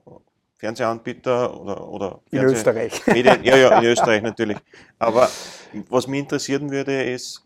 Fernsehanbieter 0.58 1.60
oder, 1.60 1.88
oder 1.90 2.22
Fernseh 2.30 2.48
in 2.48 2.54
Österreich. 2.54 3.08
Medien, 3.08 3.44
ja, 3.44 3.58
ja, 3.58 3.80
in 3.80 3.86
Österreich 3.86 4.22
natürlich. 4.22 4.58
Aber 4.98 5.30
was 5.90 6.08
mich 6.08 6.22
interessieren 6.22 6.72
würde, 6.72 7.04
ist, 7.04 7.44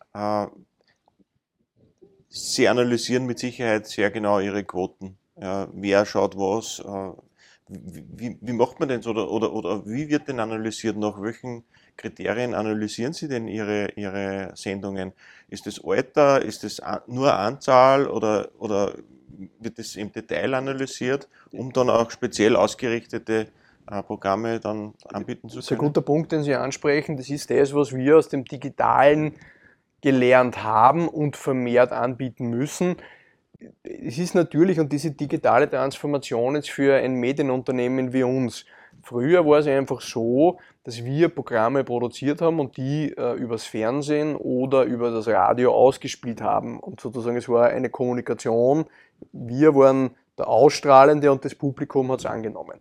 Sie 2.30 2.68
analysieren 2.68 3.26
mit 3.26 3.40
Sicherheit 3.40 3.88
sehr 3.88 4.12
genau 4.12 4.40
Ihre 4.40 4.64
Quoten. 4.64 5.18
Ja, 5.42 5.68
wer 5.74 6.06
schaut 6.06 6.36
was? 6.38 6.80
Äh, 6.80 7.22
wie, 7.70 8.38
wie, 8.42 8.54
macht 8.54 8.80
man 8.80 8.90
denn 8.90 9.02
so 9.02 9.12
oder, 9.12 9.30
oder, 9.30 9.54
oder 9.54 9.86
wie 9.86 10.10
wird 10.10 10.28
denn 10.28 10.40
analysiert? 10.40 10.98
Nach 10.98 11.22
welchen 11.22 11.64
Kriterien 11.98 12.54
analysieren 12.54 13.14
Sie 13.14 13.28
denn 13.28 13.48
Ihre, 13.48 13.92
Ihre 13.96 14.52
Sendungen? 14.56 15.14
Ist 15.50 15.68
es 15.68 15.84
Alter? 15.84 16.42
Ist 16.42 16.64
es 16.64 16.82
nur 17.08 17.34
Anzahl 17.34 18.08
oder, 18.08 18.50
oder 18.60 18.94
wird 19.60 19.80
es 19.80 19.96
im 19.96 20.12
Detail 20.12 20.54
analysiert, 20.54 21.28
um 21.52 21.72
dann 21.72 21.90
auch 21.90 22.12
speziell 22.12 22.56
ausgerichtete 22.56 23.48
äh, 23.90 24.04
Programme 24.04 24.60
dann 24.60 24.94
anbieten 25.06 25.50
zu 25.50 25.56
können? 25.56 25.60
Das 25.62 25.66
ist 25.66 25.72
ein 25.72 25.78
guter 25.78 26.02
Punkt, 26.02 26.32
den 26.32 26.44
Sie 26.44 26.56
ansprechen. 26.56 27.18
Das 27.18 27.30
ist 27.30 27.50
das, 27.50 27.74
was 27.74 27.94
wir 27.94 28.18
aus 28.18 28.30
dem 28.30 28.46
digitalen 28.46 29.34
gelernt 30.02 30.64
haben 30.64 31.08
und 31.08 31.38
vermehrt 31.38 31.92
anbieten 31.92 32.50
müssen. 32.50 32.98
Es 33.84 34.18
ist 34.18 34.36
natürlich, 34.36 34.80
und 34.80 34.94
diese 34.94 35.12
digitale 35.12 35.70
Transformation 35.70 36.56
jetzt 36.56 36.70
für 36.70 36.96
ein 36.96 37.16
Medienunternehmen 37.16 38.14
wie 38.14 38.24
uns, 38.24 38.66
früher 39.04 39.46
war 39.46 39.60
es 39.60 39.68
einfach 39.68 40.02
so, 40.02 40.60
dass 40.84 41.04
wir 41.04 41.30
Programme 41.30 41.84
produziert 41.84 42.42
haben 42.42 42.60
und 42.60 42.78
die 42.78 43.14
äh, 43.18 43.34
übers 43.34 43.66
Fernsehen 43.66 44.36
oder 44.36 44.84
über 44.84 45.12
das 45.12 45.28
Radio 45.28 45.74
ausgespielt 45.74 46.42
haben. 46.42 46.80
Und 46.80 47.02
sozusagen 47.02 47.36
es 47.36 47.50
war 47.50 47.68
eine 47.68 47.90
Kommunikation. 47.90 48.86
Wir 49.34 49.76
waren 49.76 50.12
der 50.38 50.48
Ausstrahlende 50.48 51.32
und 51.32 51.44
das 51.44 51.54
Publikum 51.54 52.12
hat 52.12 52.20
es 52.20 52.26
angenommen. 52.26 52.80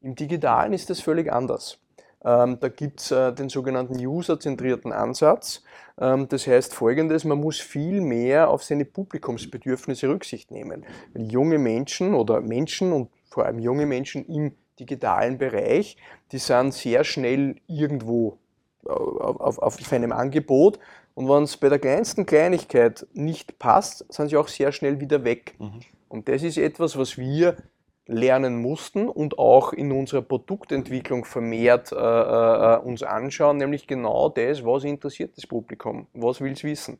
Im 0.00 0.14
Digitalen 0.14 0.72
ist 0.72 0.88
das 0.88 1.00
völlig 1.00 1.32
anders. 1.32 1.81
Ähm, 2.24 2.58
da 2.60 2.68
gibt 2.68 3.00
es 3.00 3.10
äh, 3.10 3.32
den 3.32 3.48
sogenannten 3.48 4.04
userzentrierten 4.04 4.92
Ansatz. 4.92 5.62
Ähm, 6.00 6.28
das 6.28 6.46
heißt 6.46 6.74
folgendes, 6.74 7.24
man 7.24 7.38
muss 7.38 7.58
viel 7.60 8.00
mehr 8.00 8.50
auf 8.50 8.62
seine 8.62 8.84
Publikumsbedürfnisse 8.84 10.08
Rücksicht 10.08 10.50
nehmen. 10.50 10.84
Weil 11.14 11.30
junge 11.30 11.58
Menschen 11.58 12.14
oder 12.14 12.40
Menschen 12.40 12.92
und 12.92 13.10
vor 13.28 13.46
allem 13.46 13.58
junge 13.58 13.86
Menschen 13.86 14.26
im 14.26 14.52
digitalen 14.78 15.38
Bereich, 15.38 15.96
die 16.32 16.38
sind 16.38 16.74
sehr 16.74 17.04
schnell 17.04 17.56
irgendwo 17.66 18.38
auf, 18.84 19.40
auf, 19.40 19.58
auf 19.58 19.92
einem 19.92 20.12
Angebot 20.12 20.78
und 21.14 21.28
wenn 21.28 21.42
es 21.42 21.56
bei 21.56 21.68
der 21.68 21.78
kleinsten 21.78 22.26
Kleinigkeit 22.26 23.06
nicht 23.12 23.58
passt, 23.58 24.04
sind 24.12 24.28
sie 24.28 24.36
auch 24.36 24.48
sehr 24.48 24.72
schnell 24.72 25.00
wieder 25.00 25.24
weg. 25.24 25.54
Mhm. 25.58 25.80
Und 26.08 26.28
das 26.28 26.42
ist 26.42 26.58
etwas, 26.58 26.96
was 26.96 27.18
wir 27.18 27.56
lernen 28.06 28.60
mussten 28.60 29.08
und 29.08 29.38
auch 29.38 29.72
in 29.72 29.92
unserer 29.92 30.22
Produktentwicklung 30.22 31.24
vermehrt 31.24 31.92
äh, 31.92 31.96
äh, 31.96 32.78
uns 32.78 33.02
anschauen, 33.02 33.58
nämlich 33.58 33.86
genau 33.86 34.28
das, 34.28 34.64
was 34.64 34.84
interessiert 34.84 35.36
das 35.36 35.46
Publikum, 35.46 36.06
was 36.12 36.40
will 36.40 36.52
es 36.52 36.64
wissen. 36.64 36.98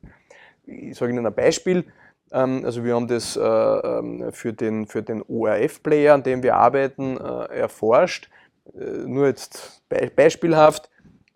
Ich 0.64 0.97
sage 0.97 1.12
Ihnen 1.12 1.26
ein 1.26 1.35
Beispiel. 1.35 1.85
Ähm, 2.30 2.64
also 2.64 2.85
wir 2.85 2.94
haben 2.94 3.09
das 3.09 3.37
äh, 3.37 3.40
ähm, 3.40 4.32
für 4.32 4.52
den, 4.52 4.87
für 4.87 5.02
den 5.02 5.23
ORF-Player, 5.23 6.14
an 6.14 6.23
dem 6.23 6.42
wir 6.42 6.54
arbeiten, 6.56 7.16
äh, 7.16 7.59
erforscht. 7.59 8.30
Äh, 8.75 9.06
nur 9.06 9.26
jetzt 9.26 9.82
be 9.88 10.11
beispielhaft 10.14 10.88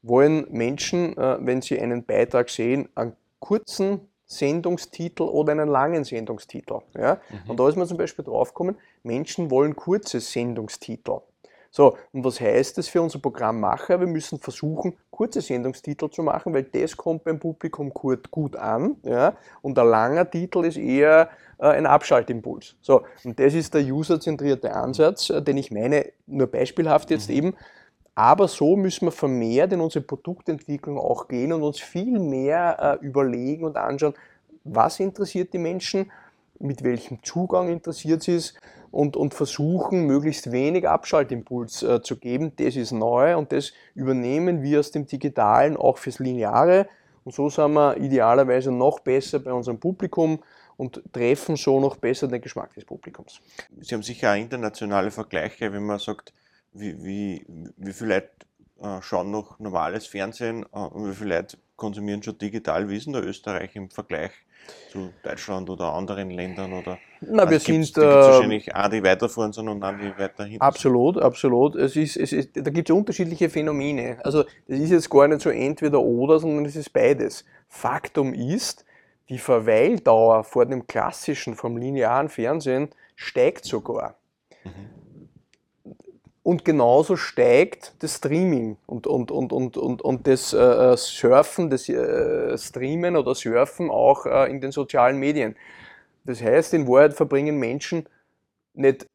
wollen 0.02 0.46
Menschen, 0.50 1.16
äh, 1.16 1.38
wenn 1.40 1.60
sie 1.60 1.80
einen 1.80 2.04
Beitrag 2.04 2.48
sehen, 2.50 2.88
einen 2.94 3.16
kurzen 3.40 4.08
Sendungstitel 4.26 5.22
oder 5.22 5.52
einen 5.52 5.68
langen 5.68 6.04
Sendungstitel. 6.04 6.80
Ja? 6.96 7.20
Mhm. 7.30 7.50
Und 7.50 7.60
da 7.60 7.68
ist 7.68 7.76
man 7.76 7.86
zum 7.86 7.96
Beispiel 7.96 8.24
draufgekommen, 8.24 8.76
Menschen 9.02 9.50
wollen 9.50 9.76
kurze 9.76 10.20
Sendungstitel. 10.20 11.20
So, 11.70 11.96
und 12.12 12.24
was 12.24 12.40
heißt 12.40 12.78
das 12.78 12.88
für 12.88 13.02
unser 13.02 13.18
Programmmacher? 13.18 14.00
Wir 14.00 14.06
müssen 14.06 14.38
versuchen, 14.38 14.96
kurze 15.10 15.42
Sendungstitel 15.42 16.08
zu 16.08 16.22
machen, 16.22 16.54
weil 16.54 16.62
das 16.62 16.96
kommt 16.96 17.24
beim 17.24 17.38
Publikum 17.38 17.92
gut 17.92 18.56
an. 18.56 18.96
Ja? 19.02 19.36
Und 19.60 19.78
ein 19.78 19.86
langer 19.86 20.30
Titel 20.30 20.64
ist 20.64 20.78
eher 20.78 21.28
äh, 21.58 21.66
ein 21.66 21.84
Abschaltimpuls. 21.84 22.76
So, 22.80 23.02
und 23.24 23.38
das 23.38 23.54
ist 23.54 23.74
der 23.74 23.82
userzentrierte 23.82 24.74
Ansatz, 24.74 25.28
äh, 25.28 25.42
den 25.42 25.58
ich 25.58 25.70
meine, 25.70 26.12
nur 26.26 26.46
beispielhaft 26.46 27.10
jetzt 27.10 27.28
mhm. 27.28 27.36
eben, 27.36 27.54
aber 28.16 28.48
so 28.48 28.76
müssen 28.76 29.06
wir 29.06 29.12
vermehrt 29.12 29.74
in 29.74 29.80
unsere 29.80 30.02
Produktentwicklung 30.04 30.98
auch 30.98 31.28
gehen 31.28 31.52
und 31.52 31.62
uns 31.62 31.78
viel 31.78 32.18
mehr 32.18 32.98
äh, 33.02 33.06
überlegen 33.06 33.64
und 33.64 33.76
anschauen, 33.76 34.14
was 34.64 34.98
interessiert 34.98 35.52
die 35.52 35.58
Menschen, 35.58 36.10
mit 36.58 36.82
welchem 36.82 37.22
Zugang 37.22 37.68
interessiert 37.68 38.22
sie 38.22 38.36
es 38.36 38.54
und, 38.90 39.18
und 39.18 39.34
versuchen, 39.34 40.06
möglichst 40.06 40.50
wenig 40.50 40.88
Abschaltimpuls 40.88 41.82
äh, 41.82 42.00
zu 42.00 42.16
geben. 42.16 42.52
Das 42.56 42.74
ist 42.74 42.92
neu 42.92 43.36
und 43.36 43.52
das 43.52 43.74
übernehmen 43.94 44.62
wir 44.62 44.80
aus 44.80 44.90
dem 44.90 45.06
Digitalen 45.06 45.76
auch 45.76 45.98
fürs 45.98 46.18
Lineare. 46.18 46.88
Und 47.24 47.34
so 47.34 47.50
sind 47.50 47.74
wir 47.74 47.98
idealerweise 47.98 48.72
noch 48.72 49.00
besser 49.00 49.40
bei 49.40 49.52
unserem 49.52 49.78
Publikum 49.78 50.42
und 50.78 51.02
treffen 51.12 51.56
so 51.56 51.80
noch 51.80 51.96
besser 51.96 52.28
den 52.28 52.40
Geschmack 52.40 52.72
des 52.72 52.86
Publikums. 52.86 53.42
Sie 53.82 53.94
haben 53.94 54.02
sicher 54.02 54.32
auch 54.32 54.36
internationale 54.36 55.10
Vergleiche, 55.10 55.70
wenn 55.70 55.84
man 55.84 55.98
sagt, 55.98 56.32
wie, 56.78 57.04
wie, 57.04 57.46
wie 57.76 57.92
viele 57.92 58.14
Leute 58.14 58.30
äh, 58.80 59.02
schauen 59.02 59.30
noch 59.30 59.58
normales 59.58 60.06
Fernsehen 60.06 60.64
äh, 60.72 60.78
und 60.78 61.10
wie 61.10 61.14
viele 61.14 61.36
Leute 61.36 61.58
konsumieren 61.76 62.22
schon 62.22 62.38
digital? 62.38 62.88
Wie 62.88 62.96
ist 62.96 63.06
denn 63.06 63.12
der 63.12 63.24
Österreich 63.24 63.74
im 63.76 63.90
Vergleich 63.90 64.32
zu 64.90 65.10
Deutschland 65.22 65.70
oder 65.70 65.92
anderen 65.92 66.30
Ländern? 66.30 66.72
Oder, 66.72 66.98
Na, 67.20 67.44
wir 67.44 67.56
also 67.56 67.58
sind. 67.58 67.96
Da 67.96 68.02
gibt 68.02 68.20
es 68.20 68.26
wahrscheinlich 68.28 68.74
auch 68.74 68.88
die 68.88 69.02
weiterfahren, 69.02 69.52
sondern 69.52 69.82
auch 69.82 69.98
die 69.98 70.18
weiter 70.18 70.44
hinten. 70.44 70.62
Absolut, 70.62 71.18
absolut. 71.18 71.76
Es 71.76 71.96
ist, 71.96 72.16
es 72.16 72.32
ist, 72.32 72.50
da 72.54 72.70
gibt 72.70 72.90
es 72.90 72.96
unterschiedliche 72.96 73.48
Phänomene. 73.48 74.18
Also, 74.24 74.44
das 74.66 74.78
ist 74.78 74.90
jetzt 74.90 75.10
gar 75.10 75.28
nicht 75.28 75.40
so 75.40 75.50
entweder 75.50 76.00
oder, 76.00 76.38
sondern 76.38 76.64
es 76.64 76.76
ist 76.76 76.92
beides. 76.92 77.44
Faktum 77.68 78.32
ist, 78.34 78.84
die 79.28 79.38
Verweildauer 79.38 80.44
vor 80.44 80.66
dem 80.66 80.86
klassischen, 80.86 81.54
vom 81.54 81.76
linearen 81.76 82.28
Fernsehen 82.28 82.90
steigt 83.16 83.64
sogar. 83.64 84.16
Mhm. 84.64 85.05
Und 86.46 86.64
genauso 86.64 87.16
steigt 87.16 87.96
das 87.98 88.18
Streaming 88.18 88.76
und, 88.86 89.08
und, 89.08 89.32
und, 89.32 89.52
und, 89.52 89.76
und, 89.76 90.00
und 90.00 90.28
das 90.28 90.52
äh, 90.52 90.96
Surfen, 90.96 91.70
das 91.70 91.88
äh, 91.88 92.56
Streamen 92.56 93.16
oder 93.16 93.34
Surfen 93.34 93.90
auch 93.90 94.26
äh, 94.26 94.48
in 94.48 94.60
den 94.60 94.70
sozialen 94.70 95.18
Medien. 95.18 95.56
Das 96.24 96.40
heißt, 96.40 96.72
in 96.74 96.86
Wahrheit 96.86 97.14
verbringen 97.14 97.58
Menschen 97.58 98.08
nicht 98.74 99.08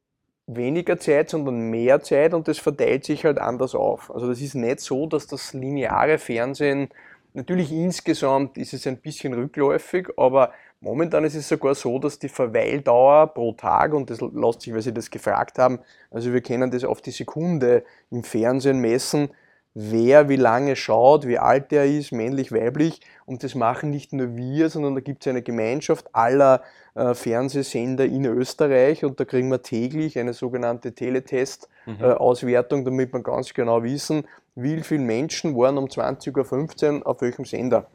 weniger 0.45 0.99
Zeit, 0.99 1.29
sondern 1.29 1.69
mehr 1.69 2.01
Zeit 2.01 2.33
und 2.33 2.49
das 2.49 2.59
verteilt 2.59 3.05
sich 3.05 3.23
halt 3.23 3.39
anders 3.39 3.75
auf. 3.75 4.13
Also 4.13 4.27
das 4.27 4.41
ist 4.41 4.55
nicht 4.55 4.81
so, 4.81 5.07
dass 5.07 5.25
das 5.25 5.53
lineare 5.53 6.17
Fernsehen, 6.17 6.89
natürlich 7.31 7.71
insgesamt 7.71 8.57
ist 8.57 8.73
es 8.73 8.85
ein 8.87 8.97
bisschen 8.97 9.33
rückläufig, 9.33 10.09
aber 10.17 10.51
Momentan 10.83 11.23
ist 11.25 11.35
es 11.35 11.47
sogar 11.47 11.75
so, 11.75 11.99
dass 11.99 12.17
die 12.17 12.27
Verweildauer 12.27 13.27
pro 13.27 13.53
Tag, 13.53 13.93
und 13.93 14.09
das 14.09 14.19
lässt 14.19 14.61
sich, 14.61 14.73
weil 14.73 14.81
Sie 14.81 14.91
das 14.93 15.11
gefragt 15.11 15.59
haben, 15.59 15.79
also 16.09 16.33
wir 16.33 16.41
können 16.41 16.71
das 16.71 16.83
auf 16.83 17.01
die 17.01 17.11
Sekunde 17.11 17.83
im 18.09 18.23
Fernsehen 18.23 18.79
messen, 18.79 19.29
wer 19.75 20.27
wie 20.27 20.37
lange 20.37 20.75
schaut, 20.75 21.27
wie 21.27 21.37
alt 21.37 21.71
er 21.71 21.85
ist, 21.85 22.11
männlich, 22.11 22.51
weiblich. 22.51 22.99
Und 23.27 23.43
das 23.43 23.53
machen 23.53 23.91
nicht 23.91 24.11
nur 24.11 24.35
wir, 24.35 24.69
sondern 24.69 24.95
da 24.95 25.01
gibt 25.01 25.23
es 25.23 25.29
eine 25.29 25.43
Gemeinschaft 25.43 26.09
aller 26.13 26.63
äh, 26.95 27.13
Fernsehsender 27.13 28.05
in 28.05 28.25
Österreich 28.25 29.05
und 29.05 29.19
da 29.19 29.25
kriegen 29.25 29.49
wir 29.49 29.61
täglich 29.61 30.17
eine 30.17 30.33
sogenannte 30.33 30.93
Teletest-Auswertung, 30.93 32.79
mhm. 32.79 32.85
äh, 32.87 32.89
damit 32.89 33.13
wir 33.13 33.21
ganz 33.21 33.53
genau 33.53 33.83
wissen, 33.83 34.25
wie 34.55 34.81
viele 34.81 35.03
Menschen 35.03 35.55
waren 35.55 35.77
um 35.77 35.85
20.15 35.85 37.01
Uhr 37.01 37.07
auf 37.07 37.21
welchem 37.21 37.45
Sender. 37.45 37.87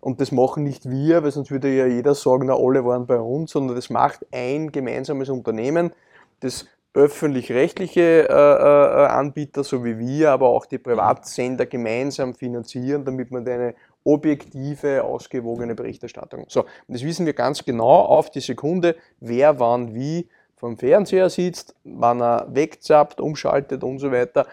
Und 0.00 0.20
das 0.20 0.32
machen 0.32 0.64
nicht 0.64 0.88
wir, 0.88 1.22
weil 1.22 1.30
sonst 1.30 1.50
würde 1.50 1.74
ja 1.74 1.86
jeder 1.86 2.14
sagen, 2.14 2.46
na 2.46 2.54
alle 2.54 2.84
waren 2.84 3.06
bei 3.06 3.18
uns, 3.18 3.50
sondern 3.52 3.76
das 3.76 3.90
macht 3.90 4.26
ein 4.32 4.72
gemeinsames 4.72 5.28
Unternehmen, 5.28 5.92
das 6.40 6.66
öffentlich-rechtliche 6.92 8.28
äh, 8.28 8.32
äh, 8.32 9.06
Anbieter, 9.06 9.62
so 9.62 9.84
wie 9.84 9.98
wir, 9.98 10.32
aber 10.32 10.48
auch 10.48 10.66
die 10.66 10.78
Privatsender 10.78 11.66
gemeinsam 11.66 12.34
finanzieren, 12.34 13.04
damit 13.04 13.30
man 13.30 13.46
eine 13.46 13.74
objektive, 14.02 15.04
ausgewogene 15.04 15.74
Berichterstattung. 15.74 16.46
So, 16.48 16.62
und 16.62 16.68
das 16.88 17.02
wissen 17.04 17.26
wir 17.26 17.34
ganz 17.34 17.64
genau 17.64 18.00
auf 18.00 18.30
die 18.30 18.40
Sekunde, 18.40 18.96
wer 19.20 19.60
wann 19.60 19.94
wie 19.94 20.28
vom 20.56 20.76
Fernseher 20.76 21.30
sitzt, 21.30 21.74
wann 21.84 22.20
er 22.20 22.48
wegzappt, 22.50 23.20
umschaltet 23.20 23.84
und 23.84 23.98
so 23.98 24.10
weiter. 24.10 24.46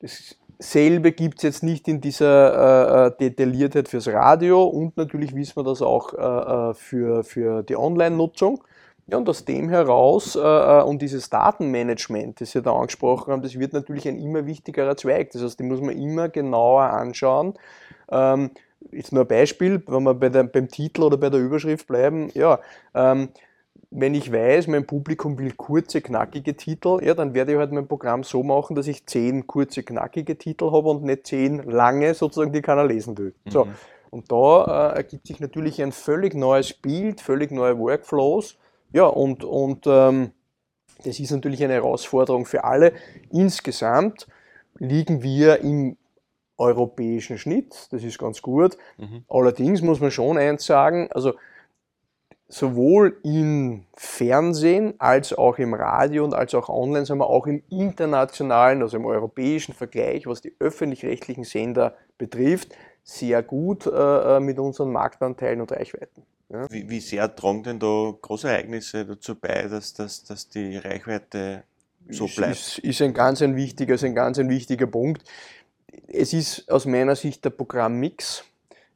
Das 0.00 0.36
Selbe 0.64 1.12
gibt 1.12 1.38
es 1.38 1.42
jetzt 1.42 1.62
nicht 1.62 1.88
in 1.88 2.00
dieser 2.00 3.04
äh, 3.04 3.06
äh, 3.06 3.16
Detailliertheit 3.18 3.86
fürs 3.86 4.08
Radio 4.08 4.64
und 4.64 4.96
natürlich 4.96 5.34
wissen 5.34 5.56
wir 5.56 5.62
das 5.62 5.82
auch 5.82 6.14
äh, 6.14 6.70
äh, 6.70 6.74
für, 6.74 7.22
für 7.22 7.62
die 7.62 7.76
Online-Nutzung. 7.76 8.64
Ja, 9.06 9.18
und 9.18 9.28
aus 9.28 9.44
dem 9.44 9.68
heraus 9.68 10.34
äh, 10.34 10.40
äh, 10.40 10.82
und 10.82 11.02
dieses 11.02 11.28
Datenmanagement, 11.28 12.40
das 12.40 12.52
Sie 12.52 12.62
da 12.62 12.72
angesprochen 12.72 13.30
haben, 13.30 13.42
das 13.42 13.58
wird 13.58 13.74
natürlich 13.74 14.08
ein 14.08 14.18
immer 14.18 14.46
wichtigerer 14.46 14.96
Zweig. 14.96 15.32
Das 15.32 15.42
heißt, 15.42 15.60
die 15.60 15.64
muss 15.64 15.82
man 15.82 15.98
immer 15.98 16.30
genauer 16.30 16.84
anschauen. 16.84 17.52
Ähm, 18.10 18.50
jetzt 18.90 19.12
nur 19.12 19.24
ein 19.24 19.28
Beispiel, 19.28 19.82
wenn 19.86 20.02
wir 20.04 20.14
bei 20.14 20.30
der, 20.30 20.44
beim 20.44 20.68
Titel 20.68 21.02
oder 21.02 21.18
bei 21.18 21.28
der 21.28 21.40
Überschrift 21.40 21.86
bleiben. 21.86 22.30
Ja, 22.32 22.60
ähm, 22.94 23.28
wenn 23.90 24.14
ich 24.14 24.32
weiß, 24.32 24.66
mein 24.66 24.86
Publikum 24.86 25.38
will 25.38 25.52
kurze, 25.52 26.00
knackige 26.00 26.56
Titel, 26.56 26.98
ja, 27.02 27.14
dann 27.14 27.32
werde 27.32 27.52
ich 27.52 27.58
halt 27.58 27.72
mein 27.72 27.86
Programm 27.86 28.24
so 28.24 28.42
machen, 28.42 28.74
dass 28.74 28.88
ich 28.88 29.06
zehn 29.06 29.46
kurze, 29.46 29.82
knackige 29.84 30.36
Titel 30.36 30.72
habe 30.72 30.88
und 30.88 31.04
nicht 31.04 31.26
zehn 31.26 31.62
lange, 31.62 32.14
sozusagen, 32.14 32.52
die 32.52 32.62
keiner 32.62 32.84
lesen 32.84 33.16
will. 33.16 33.34
Mhm. 33.44 33.50
So. 33.50 33.68
Und 34.10 34.30
da 34.30 34.92
äh, 34.92 34.96
ergibt 34.96 35.26
sich 35.26 35.40
natürlich 35.40 35.82
ein 35.82 35.92
völlig 35.92 36.34
neues 36.34 36.72
Bild, 36.72 37.20
völlig 37.20 37.50
neue 37.50 37.78
Workflows. 37.78 38.56
Ja, 38.92 39.06
und, 39.06 39.44
und 39.44 39.86
ähm, 39.86 40.30
das 41.04 41.20
ist 41.20 41.30
natürlich 41.30 41.62
eine 41.62 41.74
Herausforderung 41.74 42.46
für 42.46 42.64
alle. 42.64 42.92
Insgesamt 43.30 44.26
liegen 44.78 45.22
wir 45.22 45.60
im 45.60 45.96
europäischen 46.56 47.38
Schnitt, 47.38 47.88
das 47.90 48.04
ist 48.04 48.18
ganz 48.18 48.42
gut. 48.42 48.76
Mhm. 48.98 49.24
Allerdings 49.28 49.82
muss 49.82 50.00
man 50.00 50.10
schon 50.10 50.38
eins 50.38 50.64
sagen, 50.64 51.08
also 51.12 51.34
sowohl 52.54 53.18
im 53.24 53.84
Fernsehen 53.96 54.94
als 54.98 55.32
auch 55.32 55.58
im 55.58 55.74
Radio 55.74 56.22
und 56.22 56.34
als 56.34 56.54
auch 56.54 56.68
online, 56.68 57.04
sondern 57.04 57.26
auch 57.26 57.48
im 57.48 57.64
internationalen, 57.68 58.80
also 58.80 58.96
im 58.96 59.06
europäischen 59.06 59.74
Vergleich, 59.74 60.28
was 60.28 60.40
die 60.40 60.54
öffentlich-rechtlichen 60.60 61.42
Sender 61.42 61.96
betrifft, 62.16 62.68
sehr 63.02 63.42
gut 63.42 63.86
äh, 63.86 64.36
äh, 64.36 64.40
mit 64.40 64.60
unseren 64.60 64.92
Marktanteilen 64.92 65.62
und 65.62 65.72
Reichweiten. 65.72 66.22
Ja. 66.48 66.70
Wie, 66.70 66.88
wie, 66.88 67.00
sehr 67.00 67.34
tragen 67.34 67.64
denn 67.64 67.80
da 67.80 68.14
große 68.22 68.48
Ereignisse 68.48 69.04
dazu 69.04 69.34
bei, 69.34 69.66
dass, 69.66 69.92
dass, 69.94 70.22
dass 70.22 70.48
die 70.48 70.76
Reichweite 70.76 71.64
so 72.08 72.28
bleibt? 72.28 72.52
Ist, 72.52 72.78
ist 72.78 73.02
ein 73.02 73.14
ganz 73.14 73.42
ein 73.42 73.56
wichtiger, 73.56 73.96
ist 73.96 74.04
ein 74.04 74.14
ganz 74.14 74.38
ein 74.38 74.48
wichtiger 74.48 74.86
Punkt. 74.86 75.24
Es 76.06 76.32
ist 76.32 76.70
aus 76.70 76.86
meiner 76.86 77.16
Sicht 77.16 77.44
der 77.44 77.50
Programmmix 77.50 78.44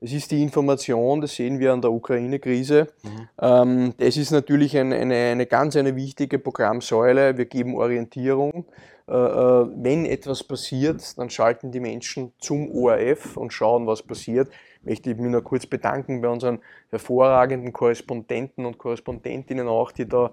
es 0.00 0.12
ist 0.12 0.30
die 0.30 0.42
Information, 0.42 1.20
das 1.20 1.34
sehen 1.34 1.58
wir 1.58 1.72
an 1.72 1.80
der 1.80 1.90
Ukraine-Krise. 1.90 2.86
Mhm. 3.02 3.94
Das 3.98 4.16
ist 4.16 4.30
natürlich 4.30 4.76
eine, 4.76 4.94
eine, 4.96 5.14
eine, 5.14 5.46
ganz 5.46 5.76
eine 5.76 5.96
wichtige 5.96 6.38
Programmsäule. 6.38 7.36
Wir 7.36 7.46
geben 7.46 7.76
Orientierung. 7.76 8.66
Äh, 9.08 9.12
äh, 9.12 9.66
wenn 9.74 10.04
etwas 10.04 10.44
passiert, 10.44 11.18
dann 11.18 11.30
schalten 11.30 11.72
die 11.72 11.80
Menschen 11.80 12.32
zum 12.38 12.70
ORF 12.70 13.38
und 13.38 13.52
schauen, 13.52 13.86
was 13.86 14.02
passiert. 14.02 14.50
Ich 14.80 14.86
möchte 14.86 15.14
mich 15.14 15.30
nur 15.30 15.42
kurz 15.42 15.66
bedanken 15.66 16.20
bei 16.20 16.28
unseren 16.28 16.60
hervorragenden 16.90 17.72
Korrespondenten 17.72 18.66
und 18.66 18.76
Korrespondentinnen 18.76 19.66
auch, 19.66 19.92
die 19.92 20.06
da 20.06 20.30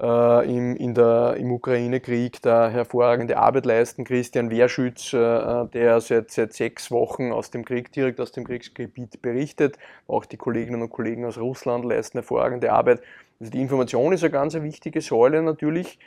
äh, 0.00 0.56
im, 0.56 0.76
in 0.76 0.94
der, 0.94 1.36
im 1.36 1.52
Ukraine-Krieg 1.52 2.40
da 2.42 2.70
hervorragende 2.70 3.36
Arbeit 3.36 3.66
leisten. 3.66 4.04
Christian 4.04 4.50
Wehrschütz, 4.50 5.12
äh, 5.12 5.66
der 5.66 6.00
seit, 6.00 6.30
seit 6.30 6.52
sechs 6.54 6.90
Wochen 6.90 7.32
aus 7.32 7.50
dem 7.50 7.64
Krieg, 7.64 7.92
direkt 7.92 8.20
aus 8.20 8.32
dem 8.32 8.44
Kriegsgebiet 8.44 9.20
berichtet. 9.20 9.76
Auch 10.08 10.24
die 10.24 10.38
Kolleginnen 10.38 10.80
und 10.80 10.90
Kollegen 10.90 11.24
aus 11.26 11.38
Russland 11.38 11.84
leisten 11.84 12.18
hervorragende 12.18 12.72
Arbeit. 12.72 13.02
Also 13.40 13.52
die 13.52 13.60
Information 13.60 14.12
ist 14.12 14.22
eine 14.22 14.30
ganz 14.30 14.54
wichtige 14.54 15.02
Säule 15.02 15.42
natürlich. 15.42 15.98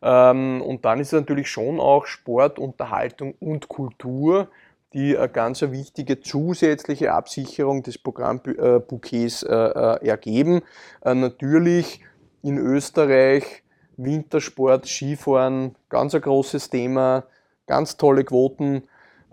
Ähm, 0.00 0.62
und 0.62 0.84
dann 0.84 1.00
ist 1.00 1.08
es 1.08 1.20
natürlich 1.20 1.50
schon 1.50 1.80
auch 1.80 2.06
Sport, 2.06 2.58
Unterhaltung 2.58 3.34
und 3.40 3.68
Kultur, 3.68 4.48
die 4.92 5.16
eine 5.16 5.28
ganz 5.28 5.62
wichtige 5.62 6.20
zusätzliche 6.20 7.12
Absicherung 7.12 7.82
des 7.82 7.98
Programmbouquets 7.98 9.42
äh, 9.44 9.54
äh, 9.54 10.06
ergeben. 10.06 10.62
Natürlich 11.04 12.00
in 12.42 12.58
Österreich 12.58 13.62
Wintersport, 13.96 14.86
Skifahren, 14.86 15.76
ganz 15.88 16.14
ein 16.14 16.20
großes 16.22 16.70
Thema, 16.70 17.24
ganz 17.66 17.96
tolle 17.96 18.24
Quoten. 18.24 18.84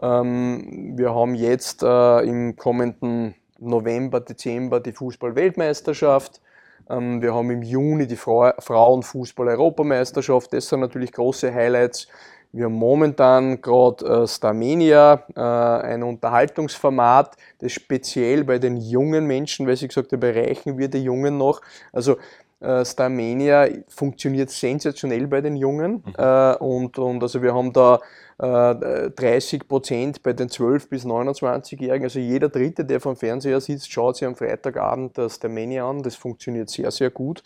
Ähm, 0.01 0.97
wir 0.97 1.13
haben 1.15 1.35
jetzt 1.35 1.83
äh, 1.83 2.19
im 2.21 2.55
kommenden 2.55 3.35
November, 3.59 4.19
Dezember 4.19 4.79
die 4.79 4.91
Fußball-Weltmeisterschaft. 4.91 6.41
Ähm, 6.89 7.21
wir 7.21 7.33
haben 7.33 7.49
im 7.49 7.63
Juni 7.63 8.05
die 8.07 8.17
Frauenfußball-Europameisterschaft. 8.17 10.53
Das 10.53 10.67
sind 10.67 10.81
natürlich 10.81 11.11
große 11.11 11.51
Highlights. 11.53 12.07
Wir 12.53 12.65
haben 12.65 12.73
momentan 12.73 13.61
gerade 13.61 14.05
äh, 14.05 14.27
Starmania, 14.27 15.25
äh, 15.35 15.41
ein 15.41 16.03
Unterhaltungsformat, 16.03 17.35
das 17.59 17.73
speziell 17.73 18.45
bei 18.45 18.57
den 18.57 18.77
jungen 18.77 19.27
Menschen, 19.27 19.67
weil 19.67 19.75
Sie 19.75 19.87
gesagt 19.87 20.13
haben, 20.13 20.21
erreichen 20.21 20.77
wir 20.77 20.87
die 20.87 21.03
Jungen 21.03 21.37
noch. 21.37 21.61
Also 21.91 22.15
äh, 22.59 22.83
Starmania 22.83 23.67
funktioniert 23.87 24.49
sensationell 24.49 25.27
bei 25.27 25.41
den 25.41 25.55
Jungen 25.55 26.03
mhm. 26.05 26.13
äh, 26.17 26.55
und, 26.55 26.97
und 26.97 27.21
also 27.21 27.41
wir 27.41 27.53
haben 27.53 27.71
da 27.71 27.99
äh, 28.39 29.09
30 29.11 29.67
Prozent 29.67 30.23
bei 30.23 30.33
den 30.33 30.49
12- 30.49 30.89
bis 30.89 31.05
29-Jährigen. 31.05 32.05
Also 32.05 32.19
jeder 32.19 32.49
Dritte, 32.49 32.85
der 32.85 32.99
vom 32.99 33.15
Fernseher 33.15 33.61
sitzt, 33.61 33.91
schaut 33.91 34.17
sich 34.17 34.27
am 34.27 34.35
Freitagabend 34.35 35.17
das 35.17 35.35
Starmania 35.35 35.89
an. 35.89 36.03
Das 36.03 36.15
funktioniert 36.15 36.69
sehr, 36.69 36.91
sehr 36.91 37.09
gut. 37.09 37.43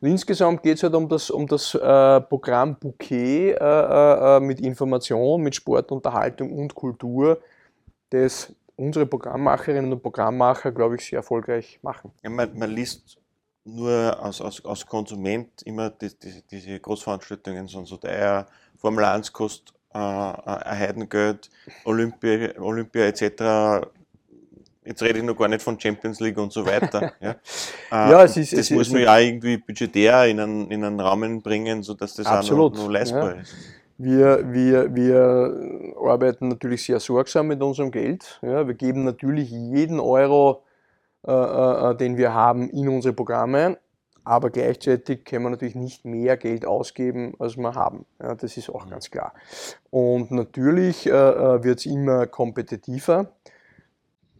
Und 0.00 0.08
insgesamt 0.08 0.62
geht 0.62 0.76
es 0.76 0.82
halt 0.82 0.94
um 0.94 1.08
das, 1.08 1.30
um 1.30 1.46
das 1.46 1.74
äh, 1.74 2.20
Programm 2.20 2.76
Bouquet 2.76 3.52
äh, 3.52 4.36
äh, 4.36 4.40
mit 4.40 4.60
Information, 4.60 5.42
mit 5.42 5.54
Sport, 5.54 5.92
Unterhaltung 5.92 6.52
und 6.52 6.74
Kultur, 6.74 7.40
das 8.10 8.54
unsere 8.76 9.06
Programmmacherinnen 9.06 9.92
und 9.92 10.02
Programmmacher, 10.02 10.72
glaube 10.72 10.96
ich, 10.96 11.04
sehr 11.04 11.18
erfolgreich 11.18 11.78
machen. 11.82 12.10
Ja, 12.22 12.30
man, 12.30 12.58
man 12.58 12.70
liest 12.70 13.21
nur 13.64 14.22
als, 14.22 14.40
als, 14.40 14.64
als 14.64 14.86
Konsument 14.86 15.62
immer 15.64 15.90
die, 15.90 16.10
die, 16.18 16.42
diese 16.50 16.80
Großveranstaltungen, 16.80 17.68
sind 17.68 17.86
so 17.86 17.96
der 17.96 18.46
Formel 18.76 19.04
1 19.04 19.32
kostet 19.32 19.74
äh, 19.94 19.98
ein 19.98 20.78
Heidengeld, 20.78 21.50
Olympia, 21.84 22.58
Olympia 22.60 23.06
etc. 23.06 23.86
Jetzt 24.84 25.02
rede 25.02 25.20
ich 25.20 25.24
noch 25.24 25.36
gar 25.36 25.48
nicht 25.48 25.62
von 25.62 25.78
Champions 25.78 26.18
League 26.18 26.38
und 26.38 26.52
so 26.52 26.66
weiter. 26.66 27.12
ja, 27.20 27.30
äh, 27.92 28.10
ja 28.10 28.24
es 28.24 28.36
ist, 28.36 28.52
das 28.52 28.60
es 28.60 28.70
muss 28.70 28.90
man 28.90 29.02
ja 29.02 29.18
irgendwie 29.18 29.58
budgetär 29.58 30.26
in 30.26 30.40
einen, 30.40 30.70
in 30.70 30.84
einen 30.84 30.98
Rahmen 30.98 31.40
bringen, 31.42 31.82
sodass 31.82 32.14
das 32.14 32.26
absolut, 32.26 32.72
auch 32.72 32.76
noch, 32.76 32.84
noch 32.84 32.92
leistbar 32.92 33.36
ja. 33.36 33.40
ist. 33.42 33.54
Wir, 33.98 34.52
wir, 34.52 34.92
wir 34.92 35.94
arbeiten 36.04 36.48
natürlich 36.48 36.84
sehr 36.84 36.98
sorgsam 36.98 37.46
mit 37.46 37.62
unserem 37.62 37.92
Geld. 37.92 38.40
Ja, 38.42 38.66
wir 38.66 38.74
geben 38.74 39.04
natürlich 39.04 39.50
jeden 39.50 40.00
Euro 40.00 40.64
äh, 41.26 41.30
äh, 41.32 41.90
äh, 41.90 41.96
den 41.96 42.16
wir 42.16 42.34
haben, 42.34 42.68
in 42.70 42.88
unsere 42.88 43.14
Programme. 43.14 43.78
Aber 44.24 44.50
gleichzeitig 44.50 45.24
können 45.24 45.44
wir 45.44 45.50
natürlich 45.50 45.74
nicht 45.74 46.04
mehr 46.04 46.36
Geld 46.36 46.64
ausgeben, 46.64 47.34
als 47.38 47.56
wir 47.56 47.74
haben. 47.74 48.06
Ja, 48.20 48.34
das 48.34 48.56
ist 48.56 48.70
auch 48.70 48.86
mhm. 48.86 48.90
ganz 48.90 49.10
klar. 49.10 49.32
Und 49.90 50.30
natürlich 50.32 51.06
äh, 51.06 51.12
wird 51.12 51.78
es 51.78 51.86
immer 51.86 52.26
kompetitiver. 52.26 53.32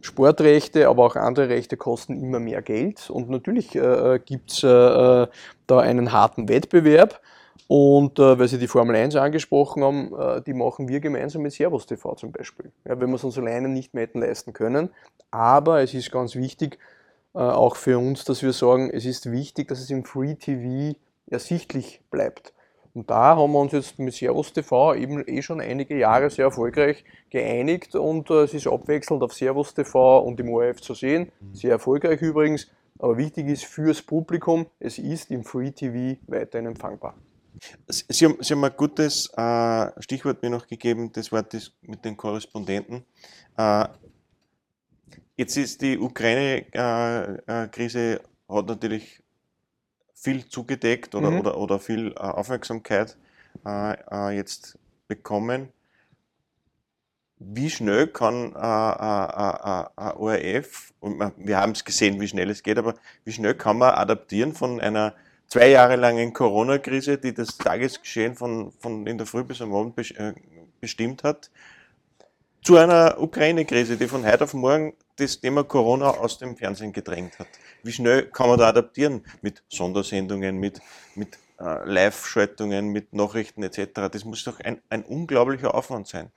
Sportrechte, 0.01 0.89
aber 0.89 1.07
auch 1.07 1.15
andere 1.15 1.49
Rechte 1.49 1.77
kosten 1.77 2.21
immer 2.21 2.41
mehr 2.41 2.63
Geld. 2.63 3.09
Und 3.11 3.31
natürlich 3.31 3.77
äh, 3.77 4.19
gibt 4.25 4.51
es 4.51 4.65
äh, 4.65 4.67
da 5.67 5.79
einen 5.79 6.11
harten 6.11 6.49
Wettbewerb. 6.49 7.21
Und 7.75 8.19
äh, 8.19 8.39
weil 8.39 8.49
Sie 8.49 8.59
die 8.59 8.69
Formel 8.69 8.95
1 8.95 9.17
angesprochen 9.17 9.83
haben, 9.83 10.13
äh, 10.15 10.43
die 10.43 10.53
machen 10.53 10.89
wir 10.89 11.01
gemeinsam 11.01 11.41
mit 11.41 11.55
Servus 11.55 11.87
TV 11.87 12.15
zum 12.17 12.31
Beispiel. 12.31 12.71
Ja, 12.85 13.01
wenn 13.01 13.09
wir 13.09 13.15
es 13.15 13.25
uns 13.25 13.39
alleine 13.39 13.71
nicht 13.71 13.95
mehr 13.95 14.03
hätten 14.03 14.21
leisten 14.21 14.53
können. 14.53 14.91
Aber 15.31 15.81
es 15.81 15.95
ist 15.95 16.13
ganz 16.13 16.37
wichtig, 16.37 16.79
äh, 17.35 17.39
auch 17.39 17.77
für 17.77 17.97
uns, 17.97 18.27
dass 18.27 18.43
wir 18.43 18.53
sagen, 18.53 18.91
es 18.91 19.07
ist 19.07 19.33
wichtig, 19.33 19.69
dass 19.69 19.81
es 19.81 19.89
im 19.89 20.05
Free 20.05 20.35
TV 20.35 20.99
ersichtlich 21.31 22.03
bleibt. 22.11 22.53
Und 22.93 23.09
da 23.09 23.37
haben 23.37 23.53
wir 23.53 23.61
uns 23.61 23.73
jetzt 23.73 23.99
mit 23.99 24.13
Servus 24.13 24.53
TV 24.53 24.95
eben 24.95 25.27
eh 25.27 25.41
schon 25.41 25.63
einige 25.63 25.97
Jahre 25.97 26.29
sehr 26.29 26.45
erfolgreich 26.45 27.07
geeinigt 27.31 27.95
und 27.95 28.29
äh, 28.29 28.43
es 28.43 28.53
ist 28.53 28.67
abwechselnd 28.67 29.23
auf 29.23 29.33
Servus 29.33 29.73
TV 29.73 30.19
und 30.19 30.39
im 30.41 30.51
ORF 30.51 30.83
zu 30.83 30.93
sehen. 30.93 31.33
Mhm. 31.41 31.55
Sehr 31.55 31.71
erfolgreich 31.71 32.21
übrigens. 32.21 32.71
Aber 32.99 33.17
wichtig 33.17 33.49
ist 33.49 33.65
fürs 33.65 34.03
Publikum, 34.03 34.67
es 34.79 34.99
ist 34.99 35.31
im 35.31 35.43
Free 35.43 35.71
TV 35.71 36.21
weiterhin 36.27 36.67
empfangbar. 36.67 37.15
Sie 37.89 38.25
haben, 38.25 38.39
Sie 38.41 38.55
haben 38.55 38.65
ein 38.65 38.77
gutes 38.77 39.31
äh, 39.37 40.03
Stichwort 40.03 40.43
mir 40.43 40.51
noch 40.51 40.67
gegeben, 40.67 41.13
das 41.13 41.31
war 41.31 41.43
das 41.43 41.73
mit 41.83 42.05
den 42.05 42.17
Korrespondenten. 42.17 43.05
Äh, 43.57 43.87
jetzt 45.37 45.57
ist 45.57 45.83
die 45.83 45.99
Ukraine-Krise, 45.99 47.99
äh, 47.99 48.15
äh 48.15 48.21
hat 48.49 48.67
natürlich 48.67 49.23
viel 50.15 50.49
zugedeckt 50.49 51.15
oder, 51.15 51.31
mhm. 51.31 51.41
oder, 51.41 51.57
oder 51.57 51.79
viel 51.79 52.13
äh, 52.13 52.15
Aufmerksamkeit 52.15 53.17
jetzt 54.33 54.79
bekommen. 55.07 55.69
Wie 57.39 57.69
schnell 57.69 58.07
kann 58.07 58.57
ein 58.57 60.17
ORF, 60.17 60.95
und 61.01 61.21
wir 61.37 61.59
haben 61.59 61.73
es 61.73 61.85
gesehen, 61.85 62.19
wie 62.19 62.29
schnell 62.29 62.49
es 62.49 62.63
geht, 62.63 62.79
aber 62.79 62.95
wie 63.25 63.33
schnell 63.33 63.55
kann 63.55 63.77
man 63.77 63.95
adaptieren 63.95 64.55
von 64.55 64.81
einer 64.81 65.15
zwei 65.53 65.69
Jahre 65.69 65.97
langen 65.97 66.33
Corona-Krise, 66.33 67.19
die 67.19 67.35
das 67.35 67.59
Tagesgeschehen 67.59 68.35
von, 68.35 68.73
von 68.81 69.07
in 69.07 69.19
der 69.19 69.27
Früh 69.27 69.45
bis 69.45 69.61
am 69.61 69.75
Abend 69.75 69.99
äh, 69.99 70.33
bestimmt 70.81 71.25
hat, 71.25 71.51
zu 72.63 72.79
einer 72.79 73.21
Ukraine-Krise, 73.21 73.99
die 73.99 74.09
von 74.09 74.25
heute 74.25 74.45
auf 74.45 74.55
morgen 74.55 74.95
das 75.17 75.39
Thema 75.39 75.63
Corona 75.63 76.09
aus 76.09 76.39
dem 76.39 76.57
Fernsehen 76.57 76.95
gedrängt 76.95 77.39
hat. 77.39 77.49
Wie 77.83 77.93
schnell 77.93 78.31
kann 78.31 78.49
man 78.49 78.59
da 78.59 78.69
adaptieren 78.69 79.27
mit 79.43 79.63
Sondersendungen, 79.69 80.57
mit, 80.57 80.81
mit 81.17 81.37
äh, 81.61 81.85
Live-Schaltungen, 81.85 82.89
mit 82.89 83.13
Nachrichten 83.13 83.63
etc.? 83.63 84.09
Das 84.11 84.25
muss 84.25 84.45
doch 84.45 84.59
ein, 84.59 84.81
ein 84.89 85.05
unglaublicher 85.05 85.75
Aufwand 85.75 86.09
sein. 86.09 86.31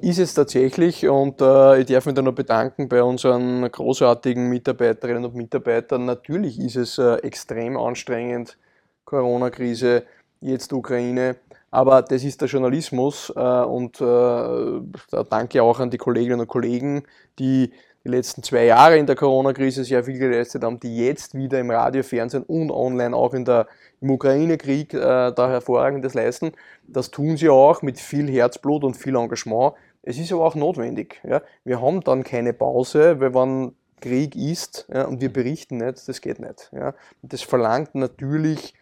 Ist 0.00 0.18
es 0.18 0.34
tatsächlich 0.34 1.08
und 1.08 1.40
äh, 1.40 1.80
ich 1.80 1.86
darf 1.86 2.06
mich 2.06 2.14
da 2.14 2.22
noch 2.22 2.34
bedanken 2.34 2.88
bei 2.88 3.02
unseren 3.02 3.70
großartigen 3.70 4.48
Mitarbeiterinnen 4.48 5.24
und 5.24 5.34
Mitarbeitern. 5.34 6.04
Natürlich 6.04 6.58
ist 6.58 6.76
es 6.76 6.98
äh, 6.98 7.14
extrem 7.22 7.76
anstrengend, 7.76 8.58
Corona-Krise, 9.04 10.04
jetzt 10.40 10.72
Ukraine, 10.72 11.36
aber 11.70 12.02
das 12.02 12.22
ist 12.22 12.40
der 12.40 12.48
Journalismus 12.48 13.32
äh, 13.34 13.40
und 13.40 14.00
äh, 14.00 14.04
da 14.04 15.24
danke 15.28 15.62
auch 15.62 15.80
an 15.80 15.90
die 15.90 15.98
Kolleginnen 15.98 16.40
und 16.40 16.48
Kollegen, 16.48 17.04
die 17.38 17.72
die 18.04 18.10
letzten 18.10 18.42
zwei 18.42 18.66
Jahre 18.66 18.98
in 18.98 19.06
der 19.06 19.16
Corona-Krise 19.16 19.82
sehr 19.84 20.04
viel 20.04 20.18
geleistet 20.18 20.62
haben, 20.62 20.78
die 20.78 20.98
jetzt 20.98 21.34
wieder 21.34 21.58
im 21.58 21.70
Radio, 21.70 22.02
Fernsehen 22.02 22.42
und 22.42 22.70
online 22.70 23.16
auch 23.16 23.32
in 23.32 23.44
der, 23.44 23.66
im 24.00 24.10
Ukraine-Krieg 24.10 24.92
äh, 24.92 25.32
da 25.32 25.48
hervorragendes 25.48 26.12
leisten. 26.14 26.52
Das 26.86 27.10
tun 27.10 27.36
sie 27.36 27.48
auch 27.48 27.80
mit 27.82 27.98
viel 27.98 28.30
Herzblut 28.30 28.84
und 28.84 28.94
viel 28.94 29.16
Engagement. 29.16 29.74
Es 30.02 30.18
ist 30.18 30.32
aber 30.32 30.44
auch 30.44 30.54
notwendig. 30.54 31.20
Ja. 31.24 31.40
Wir 31.64 31.80
haben 31.80 32.02
dann 32.02 32.24
keine 32.24 32.52
Pause, 32.52 33.20
weil 33.20 33.34
wenn 33.34 33.72
Krieg 34.02 34.36
ist 34.36 34.86
ja, 34.92 35.04
und 35.04 35.22
wir 35.22 35.32
berichten 35.32 35.78
nicht, 35.78 36.06
das 36.06 36.20
geht 36.20 36.40
nicht. 36.40 36.70
Ja. 36.72 36.92
Das 37.22 37.40
verlangt 37.40 37.94
natürlich 37.94 38.74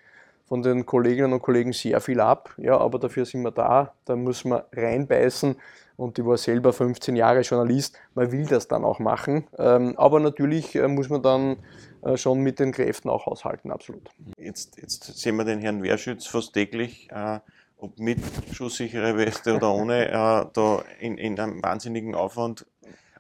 von 0.49 0.63
den 0.63 0.85
Kolleginnen 0.85 1.33
und 1.33 1.43
Kollegen 1.43 1.73
sehr 1.73 2.01
viel 2.01 2.21
ab, 2.21 2.53
ja, 2.59 2.77
aber 2.77 2.99
dafür 2.99 3.25
sind 3.25 3.43
wir 3.43 3.53
da, 3.53 3.95
da 4.05 4.17
müssen 4.17 4.51
wir 4.51 4.67
reinbeißen 4.73 5.57
und 5.97 6.19
ich 6.19 6.25
war 6.25 6.37
selber 6.37 6.73
15 6.73 7.17
Jahre 7.17 7.41
Journalist, 7.41 7.99
man 8.15 8.33
will 8.33 8.47
das 8.47 8.69
dann 8.69 8.85
auch 8.85 8.99
machen, 8.99 9.47
ähm, 9.59 9.95
aber 9.97 10.21
natürlich 10.21 10.75
äh, 10.75 10.89
muss 10.89 11.09
man 11.09 11.23
dann 11.23 11.57
äh, 12.03 12.17
schon 12.17 12.41
mit 12.41 12.59
den 12.59 12.73
Kräften 12.73 13.09
auch 13.09 13.27
haushalten, 13.27 13.71
absolut. 13.71 14.09
Jetzt, 14.37 14.79
jetzt 14.79 15.05
sehen 15.05 15.37
wir 15.37 15.45
den 15.45 15.61
Herrn 15.61 15.83
Wehrschütz 15.83 16.27
fast 16.27 16.55
täglich, 16.55 17.09
äh, 17.11 17.41
ob 17.77 17.99
mit 17.99 18.19
schusssichere 18.53 19.17
Weste 19.17 19.57
oder 19.57 19.73
ohne, 19.75 20.09
da 20.53 20.85
in, 21.01 21.19
in, 21.19 21.39
einem 21.39 21.63
wahnsinnigen 21.63 22.15
Aufwand 22.15 22.65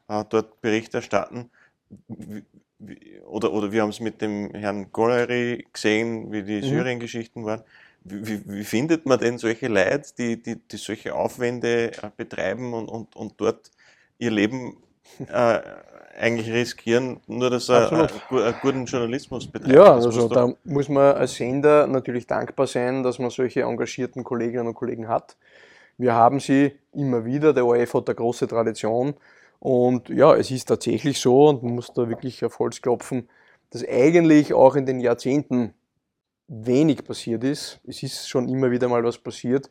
dort 0.06 0.60
Bericht 0.60 0.94
erstatten. 0.94 1.50
Oder, 3.26 3.52
oder 3.52 3.72
wir 3.72 3.82
haben 3.82 3.90
es 3.90 4.00
mit 4.00 4.20
dem 4.20 4.50
Herrn 4.54 4.92
Gollery 4.92 5.66
gesehen, 5.72 6.32
wie 6.32 6.42
die 6.42 6.62
mhm. 6.62 6.68
Syrien-Geschichten 6.68 7.44
waren. 7.44 7.62
Wie, 8.04 8.42
wie, 8.46 8.64
findet 8.64 9.06
man 9.06 9.18
denn 9.18 9.38
solche 9.38 9.68
Leute, 9.68 10.08
die, 10.18 10.42
die, 10.42 10.56
die 10.56 10.76
solche 10.76 11.14
Aufwände 11.14 11.92
äh, 11.92 12.10
betreiben 12.16 12.74
und, 12.74 12.88
und, 12.88 13.14
und 13.14 13.34
dort 13.40 13.70
ihr 14.18 14.30
Leben 14.30 14.76
äh, 15.28 15.60
eigentlich 16.18 16.50
riskieren, 16.52 17.20
nur 17.26 17.50
dass 17.50 17.68
er 17.68 17.90
einen, 17.90 18.08
einen 18.30 18.54
guten 18.60 18.84
Journalismus 18.86 19.46
betreibt. 19.46 19.74
Ja, 19.74 19.94
also 19.94 20.28
da 20.28 20.52
muss 20.64 20.88
man 20.88 21.14
als 21.16 21.34
Sender 21.34 21.86
natürlich 21.86 22.26
dankbar 22.26 22.66
sein, 22.66 23.02
dass 23.02 23.18
man 23.18 23.30
solche 23.30 23.62
engagierten 23.62 24.24
Kolleginnen 24.24 24.66
und 24.66 24.74
Kollegen 24.74 25.08
hat. 25.08 25.36
Wir 25.98 26.14
haben 26.14 26.40
sie 26.40 26.72
immer 26.92 27.24
wieder, 27.24 27.52
der 27.52 27.66
ORF 27.66 27.94
hat 27.94 28.08
eine 28.08 28.16
große 28.16 28.48
Tradition 28.48 29.14
und 29.58 30.08
ja, 30.08 30.34
es 30.34 30.50
ist 30.50 30.66
tatsächlich 30.66 31.20
so 31.20 31.48
und 31.48 31.62
man 31.62 31.76
muss 31.76 31.92
da 31.92 32.08
wirklich 32.08 32.44
auf 32.44 32.58
Holz 32.58 32.82
klopfen, 32.82 33.28
dass 33.70 33.86
eigentlich 33.86 34.52
auch 34.52 34.76
in 34.76 34.86
den 34.86 35.00
Jahrzehnten 35.00 35.74
wenig 36.48 37.04
passiert 37.04 37.44
ist. 37.44 37.80
Es 37.86 38.02
ist 38.02 38.28
schon 38.28 38.48
immer 38.48 38.70
wieder 38.70 38.88
mal 38.88 39.02
was 39.04 39.18
passiert. 39.18 39.68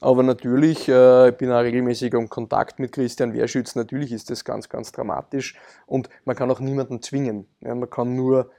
Aber 0.00 0.22
natürlich, 0.22 0.88
äh, 0.88 1.28
ich 1.28 1.36
bin 1.36 1.52
auch 1.52 1.60
regelmäßig 1.60 2.12
im 2.14 2.28
Kontakt 2.28 2.80
mit 2.80 2.90
Christian 2.92 3.32
Wehrschütz, 3.34 3.76
natürlich 3.76 4.10
ist 4.10 4.30
das 4.30 4.44
ganz, 4.44 4.68
ganz 4.68 4.90
dramatisch 4.90 5.54
und 5.86 6.08
man 6.24 6.34
kann 6.34 6.50
auch 6.50 6.58
niemanden 6.58 7.00
zwingen. 7.02 7.46
Ja, 7.60 7.74
man 7.74 7.88
kann 7.88 8.16
nur 8.16 8.50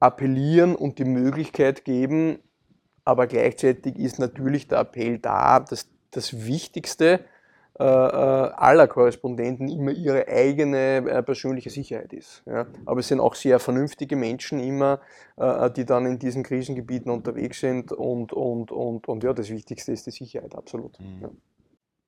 appellieren 0.00 0.74
und 0.74 0.98
die 0.98 1.04
Möglichkeit 1.04 1.84
geben, 1.84 2.40
aber 3.04 3.28
gleichzeitig 3.28 3.96
ist 3.96 4.18
natürlich 4.18 4.66
der 4.66 4.80
Appell 4.80 5.18
da, 5.20 5.60
dass 5.60 5.88
das 6.10 6.46
Wichtigste 6.46 7.20
äh, 7.20 7.31
aller 7.78 8.86
Korrespondenten 8.86 9.68
immer 9.68 9.92
ihre 9.92 10.28
eigene 10.28 10.96
äh, 11.08 11.22
persönliche 11.22 11.70
Sicherheit 11.70 12.12
ist. 12.12 12.42
Ja. 12.46 12.66
Aber 12.84 13.00
es 13.00 13.08
sind 13.08 13.20
auch 13.20 13.34
sehr 13.34 13.58
vernünftige 13.58 14.14
Menschen 14.16 14.60
immer, 14.60 15.00
die 15.76 15.84
dann 15.86 16.06
in 16.06 16.18
diesen 16.18 16.42
Krisengebieten 16.42 17.10
unterwegs 17.10 17.60
sind 17.60 17.90
und, 17.90 18.32
und, 18.32 18.70
und, 18.70 19.08
und 19.08 19.24
ja, 19.24 19.32
das 19.32 19.48
Wichtigste 19.48 19.92
ist 19.92 20.06
die 20.06 20.10
Sicherheit, 20.10 20.54
absolut. 20.54 21.00
Mhm. 21.00 21.22
Ja. 21.22 21.30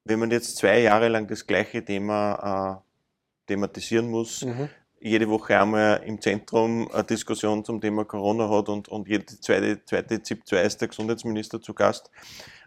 Wenn 0.05 0.19
man 0.19 0.31
jetzt 0.31 0.59
zwei 0.59 0.81
Jahre 0.81 1.09
lang 1.09 1.27
das 1.27 1.47
gleiche 1.47 1.83
Thema 1.83 2.83
äh, 2.83 3.47
thematisieren 3.47 4.11
muss, 4.11 4.45
mhm. 4.45 4.69
jede 5.01 5.29
Woche 5.29 5.59
einmal 5.59 6.03
im 6.05 6.21
Zentrum 6.21 6.91
eine 6.93 7.05
Diskussion 7.05 7.65
zum 7.65 7.81
Thema 7.81 8.05
Corona 8.05 8.49
hat 8.49 8.69
und, 8.69 8.89
und 8.89 9.09
jede 9.09 9.27
zweite, 9.27 9.83
zweite 9.85 10.23
ZIP-2 10.23 10.63
ist 10.63 10.81
der 10.81 10.89
Gesundheitsminister 10.89 11.61
zu 11.61 11.73
Gast, 11.73 12.11
äh, 12.11 12.64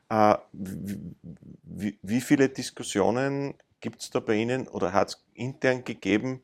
wie, 0.54 2.00
wie, 2.02 2.22
viele 2.22 2.50
Diskussionen 2.50 3.56
gibt 3.82 4.02
es 4.02 4.10
da 4.10 4.20
bei 4.20 4.36
Ihnen 4.36 4.68
oder 4.68 4.94
hat 4.94 5.10
es 5.10 5.26
intern 5.34 5.84
gegeben, 5.84 6.42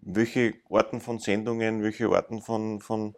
welche 0.00 0.54
Arten 0.70 1.00
von 1.00 1.18
Sendungen, 1.18 1.82
welche 1.82 2.08
Arten 2.08 2.40
von, 2.40 2.80
von 2.80 3.14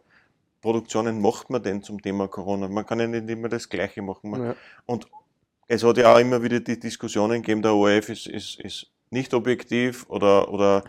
Produktionen 0.61 1.21
macht 1.21 1.49
man 1.49 1.63
denn 1.63 1.83
zum 1.83 2.03
Thema 2.03 2.29
Corona? 2.29 2.69
Man 2.69 2.85
kann 2.85 3.01
ja 3.01 3.07
nicht 3.07 3.29
immer 3.31 3.49
das 3.49 3.69
Gleiche 3.69 4.03
machen. 4.03 4.35
Ja. 4.35 4.57
Und 4.87 5.07
es 5.69 5.85
hat 5.85 5.97
ja 5.97 6.15
auch 6.15 6.19
immer 6.19 6.43
wieder 6.43 6.61
die 6.61 6.79
Diskussionen 6.79 7.43
gegeben, 7.43 7.63
der 7.63 7.75
ORF 7.75 8.09
ist, 8.11 8.27
ist, 8.27 8.61
ist 8.61 8.91
nicht 9.11 9.33
objektiv 9.33 10.05
oder, 10.09 10.53
oder 10.53 10.85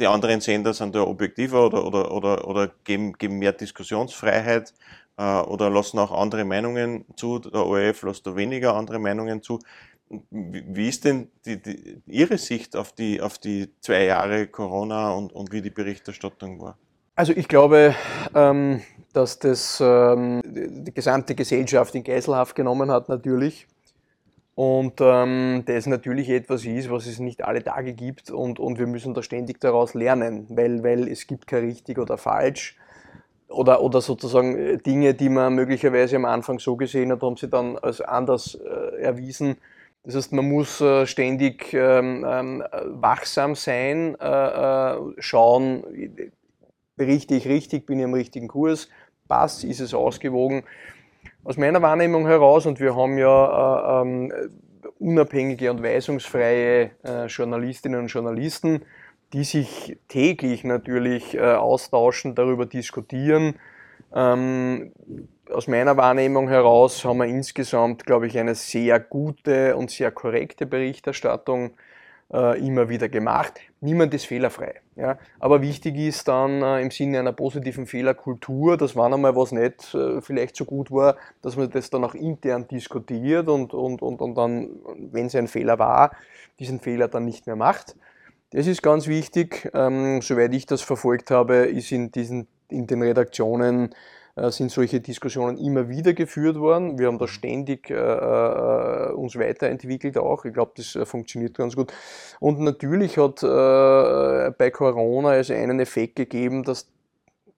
die 0.00 0.06
anderen 0.06 0.40
Sender 0.40 0.74
sind 0.74 0.94
da 0.94 1.02
objektiver 1.02 1.66
oder, 1.66 1.86
oder, 1.86 2.10
oder, 2.10 2.48
oder 2.48 2.70
geben, 2.84 3.12
geben 3.12 3.38
mehr 3.38 3.52
Diskussionsfreiheit 3.52 4.70
äh, 4.70 5.01
oder 5.48 5.70
lassen 5.70 5.98
auch 5.98 6.12
andere 6.12 6.44
Meinungen 6.44 7.04
zu. 7.16 7.38
Der 7.38 7.66
ORF 7.66 8.02
lässt 8.02 8.26
da 8.26 8.36
weniger 8.36 8.74
andere 8.74 8.98
Meinungen 8.98 9.42
zu. 9.42 9.58
Wie 10.30 10.88
ist 10.88 11.04
denn 11.04 11.30
die, 11.46 11.60
die, 11.60 12.02
Ihre 12.06 12.36
Sicht 12.36 12.76
auf 12.76 12.92
die, 12.92 13.20
auf 13.20 13.38
die 13.38 13.70
zwei 13.80 14.04
Jahre 14.04 14.46
Corona 14.46 15.12
und, 15.12 15.32
und 15.32 15.52
wie 15.52 15.62
die 15.62 15.70
Berichterstattung 15.70 16.60
war? 16.60 16.76
Also 17.14 17.32
ich 17.34 17.48
glaube, 17.48 17.94
ähm, 18.34 18.82
dass 19.12 19.38
das 19.38 19.82
ähm, 19.84 20.42
die 20.44 20.92
gesamte 20.92 21.34
Gesellschaft 21.34 21.94
in 21.94 22.04
Geiselhaft 22.04 22.54
genommen 22.54 22.90
hat 22.90 23.08
natürlich. 23.08 23.66
Und 24.54 25.00
ähm, 25.00 25.62
das 25.64 25.86
natürlich 25.86 26.28
etwas 26.28 26.64
ist, 26.66 26.90
was 26.90 27.06
es 27.06 27.18
nicht 27.18 27.42
alle 27.42 27.64
Tage 27.64 27.94
gibt 27.94 28.30
und, 28.30 28.60
und 28.60 28.78
wir 28.78 28.86
müssen 28.86 29.14
da 29.14 29.22
ständig 29.22 29.60
daraus 29.60 29.94
lernen, 29.94 30.46
weil, 30.50 30.82
weil 30.82 31.08
es 31.08 31.26
gibt 31.26 31.46
kein 31.46 31.64
richtig 31.64 31.98
oder 31.98 32.18
falsch 32.18 32.76
oder, 33.52 33.82
oder 33.82 34.00
sozusagen 34.00 34.56
äh, 34.58 34.78
Dinge, 34.78 35.14
die 35.14 35.28
man 35.28 35.54
möglicherweise 35.54 36.16
am 36.16 36.24
Anfang 36.24 36.58
so 36.58 36.76
gesehen 36.76 37.12
hat, 37.12 37.22
haben 37.22 37.36
sie 37.36 37.48
dann 37.48 37.78
als 37.78 38.00
anders 38.00 38.54
äh, 38.54 39.02
erwiesen. 39.02 39.56
Das 40.04 40.16
heißt, 40.16 40.32
man 40.32 40.48
muss 40.48 40.80
äh, 40.80 41.06
ständig 41.06 41.72
ähm, 41.74 42.26
ähm, 42.28 42.64
wachsam 42.86 43.54
sein, 43.54 44.16
äh, 44.20 44.26
äh 44.26 44.96
schauen, 45.18 45.84
berichte 46.96 47.34
ich 47.36 47.46
richtig, 47.46 47.86
bin 47.86 48.00
ich 48.00 48.04
am 48.04 48.14
richtigen 48.14 48.48
Kurs, 48.48 48.88
passt, 49.28 49.62
ist 49.64 49.80
es 49.80 49.94
ausgewogen. 49.94 50.64
Aus 51.44 51.56
meiner 51.56 51.82
Wahrnehmung 51.82 52.26
heraus, 52.26 52.66
und 52.66 52.80
wir 52.80 52.96
haben 52.96 53.16
ja 53.16 54.00
äh, 54.00 54.02
ähm, 54.02 54.32
unabhängige 54.98 55.70
und 55.70 55.82
weisungsfreie 55.82 56.92
Journalistinnen 57.28 58.00
und 58.00 58.06
Journalisten, 58.06 58.82
die 59.32 59.44
sich 59.44 59.98
täglich 60.08 60.64
natürlich 60.64 61.34
äh, 61.34 61.40
austauschen, 61.40 62.34
darüber 62.34 62.66
diskutieren. 62.66 63.54
Ähm, 64.14 64.92
aus 65.50 65.68
meiner 65.68 65.96
Wahrnehmung 65.96 66.48
heraus 66.48 67.04
haben 67.04 67.18
wir 67.18 67.26
insgesamt, 67.26 68.04
glaube 68.06 68.26
ich, 68.26 68.38
eine 68.38 68.54
sehr 68.54 69.00
gute 69.00 69.76
und 69.76 69.90
sehr 69.90 70.10
korrekte 70.10 70.66
Berichterstattung 70.66 71.72
äh, 72.32 72.66
immer 72.66 72.88
wieder 72.88 73.08
gemacht. 73.08 73.60
Niemand 73.80 74.14
ist 74.14 74.26
fehlerfrei. 74.26 74.80
Ja? 74.96 75.18
Aber 75.38 75.60
wichtig 75.60 75.96
ist 75.96 76.28
dann 76.28 76.62
äh, 76.62 76.80
im 76.80 76.90
Sinne 76.90 77.18
einer 77.18 77.32
positiven 77.32 77.86
Fehlerkultur, 77.86 78.76
dass 78.76 78.96
wann 78.96 79.14
einmal 79.14 79.36
was 79.36 79.52
nicht 79.52 79.94
äh, 79.94 80.20
vielleicht 80.20 80.56
so 80.56 80.64
gut 80.64 80.90
war, 80.90 81.16
dass 81.42 81.56
man 81.56 81.70
das 81.70 81.90
dann 81.90 82.04
auch 82.04 82.14
intern 82.14 82.66
diskutiert 82.68 83.48
und, 83.48 83.74
und, 83.74 84.02
und, 84.02 84.20
und 84.20 84.34
dann, 84.34 84.70
wenn 85.10 85.26
es 85.26 85.34
ein 85.34 85.48
Fehler 85.48 85.78
war, 85.78 86.12
diesen 86.58 86.80
Fehler 86.80 87.08
dann 87.08 87.24
nicht 87.24 87.46
mehr 87.46 87.56
macht. 87.56 87.96
Das 88.52 88.66
ist 88.66 88.82
ganz 88.82 89.06
wichtig. 89.06 89.70
Ähm, 89.72 90.20
soweit 90.20 90.52
ich 90.52 90.66
das 90.66 90.82
verfolgt 90.82 91.30
habe, 91.30 91.56
ist 91.56 91.90
in, 91.90 92.12
diesen, 92.12 92.48
in 92.68 92.86
den 92.86 93.00
Redaktionen 93.00 93.94
äh, 94.36 94.50
sind 94.50 94.70
solche 94.70 95.00
Diskussionen 95.00 95.56
immer 95.56 95.88
wieder 95.88 96.12
geführt 96.12 96.58
worden. 96.58 96.98
Wir 96.98 97.06
haben 97.06 97.18
da 97.18 97.26
ständig 97.26 97.88
äh, 97.88 97.94
äh, 97.94 99.12
uns 99.12 99.38
weiterentwickelt 99.38 100.18
auch. 100.18 100.44
Ich 100.44 100.52
glaube, 100.52 100.72
das 100.76 100.94
äh, 100.94 101.06
funktioniert 101.06 101.56
ganz 101.56 101.76
gut. 101.76 101.94
Und 102.40 102.60
natürlich 102.60 103.16
hat 103.16 103.42
äh, 103.42 104.50
bei 104.58 104.70
Corona 104.70 105.36
es 105.36 105.50
einen 105.50 105.80
Effekt 105.80 106.16
gegeben, 106.16 106.62
dass 106.62 106.88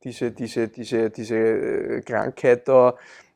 diese, 0.04 0.30
diese, 0.30 0.68
diese, 0.68 1.10
diese 1.10 1.36
äh, 1.36 2.00
Krankheit 2.02 2.68
da 2.68 2.94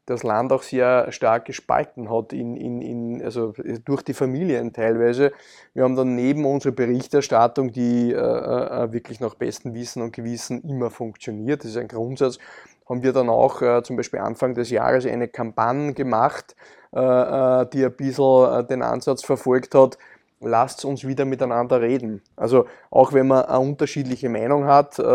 das 0.08 0.22
Land 0.22 0.52
auch 0.52 0.62
sehr 0.62 1.12
stark 1.12 1.44
gespalten 1.44 2.10
hat, 2.10 2.32
in, 2.32 2.56
in, 2.56 2.80
in, 2.80 3.22
also 3.22 3.52
durch 3.84 4.02
die 4.02 4.14
Familien 4.14 4.72
teilweise. 4.72 5.32
Wir 5.74 5.84
haben 5.84 5.96
dann 5.96 6.14
neben 6.14 6.44
unserer 6.44 6.72
Berichterstattung, 6.72 7.72
die 7.72 8.12
äh, 8.12 8.16
äh, 8.16 8.92
wirklich 8.92 9.20
nach 9.20 9.34
bestem 9.34 9.74
Wissen 9.74 10.02
und 10.02 10.12
Gewissen 10.12 10.62
immer 10.62 10.90
funktioniert, 10.90 11.64
das 11.64 11.72
ist 11.72 11.76
ein 11.76 11.88
Grundsatz, 11.88 12.38
haben 12.88 13.02
wir 13.02 13.12
dann 13.12 13.28
auch 13.28 13.60
äh, 13.60 13.82
zum 13.82 13.96
Beispiel 13.96 14.20
Anfang 14.20 14.54
des 14.54 14.70
Jahres 14.70 15.06
eine 15.06 15.28
Kampagne 15.28 15.92
gemacht, 15.92 16.56
äh, 16.94 17.00
äh, 17.00 17.66
die 17.70 17.84
ein 17.84 17.94
bisschen 17.96 18.60
äh, 18.60 18.66
den 18.66 18.82
Ansatz 18.82 19.22
verfolgt 19.24 19.74
hat, 19.74 19.98
lasst 20.40 20.84
uns 20.84 21.06
wieder 21.06 21.24
miteinander 21.24 21.80
reden. 21.80 22.22
Also 22.36 22.66
auch 22.90 23.12
wenn 23.12 23.26
man 23.26 23.44
eine 23.44 23.60
unterschiedliche 23.60 24.28
Meinung 24.28 24.66
hat, 24.66 24.98
äh, 24.98 25.02
äh, 25.02 25.06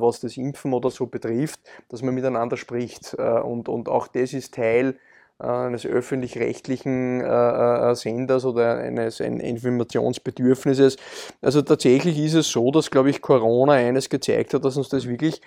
was 0.00 0.20
das 0.20 0.36
Impfen 0.36 0.72
oder 0.72 0.90
so 0.90 1.06
betrifft, 1.06 1.60
dass 1.88 2.02
man 2.02 2.14
miteinander 2.14 2.56
spricht. 2.56 3.14
Äh, 3.18 3.40
und, 3.40 3.68
und 3.68 3.88
auch 3.88 4.08
das 4.08 4.32
ist 4.32 4.54
Teil 4.54 4.96
äh, 5.38 5.46
eines 5.46 5.84
öffentlich-rechtlichen 5.84 7.20
äh, 7.20 7.94
Senders 7.94 8.44
oder 8.44 8.78
eines 8.78 9.20
ein 9.20 9.40
Informationsbedürfnisses. 9.40 10.96
Also 11.40 11.62
tatsächlich 11.62 12.18
ist 12.18 12.34
es 12.34 12.50
so, 12.50 12.70
dass, 12.70 12.90
glaube 12.90 13.10
ich, 13.10 13.20
Corona 13.20 13.72
eines 13.72 14.08
gezeigt 14.08 14.54
hat, 14.54 14.64
dass 14.64 14.76
uns 14.76 14.88
das 14.88 15.06
wirklich 15.06 15.40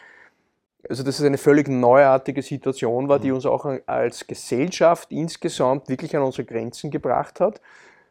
also 0.87 1.03
dass 1.03 1.19
es 1.19 1.25
eine 1.25 1.39
völlig 1.39 1.67
neuartige 1.67 2.43
Situation 2.43 3.09
war, 3.09 3.19
die 3.19 3.29
mhm. 3.29 3.35
uns 3.35 3.45
auch 3.47 3.65
als 3.87 4.27
Gesellschaft 4.27 5.11
insgesamt 5.11 5.89
wirklich 5.89 6.15
an 6.15 6.21
unsere 6.21 6.45
Grenzen 6.45 6.91
gebracht 6.91 7.39
hat. 7.39 7.59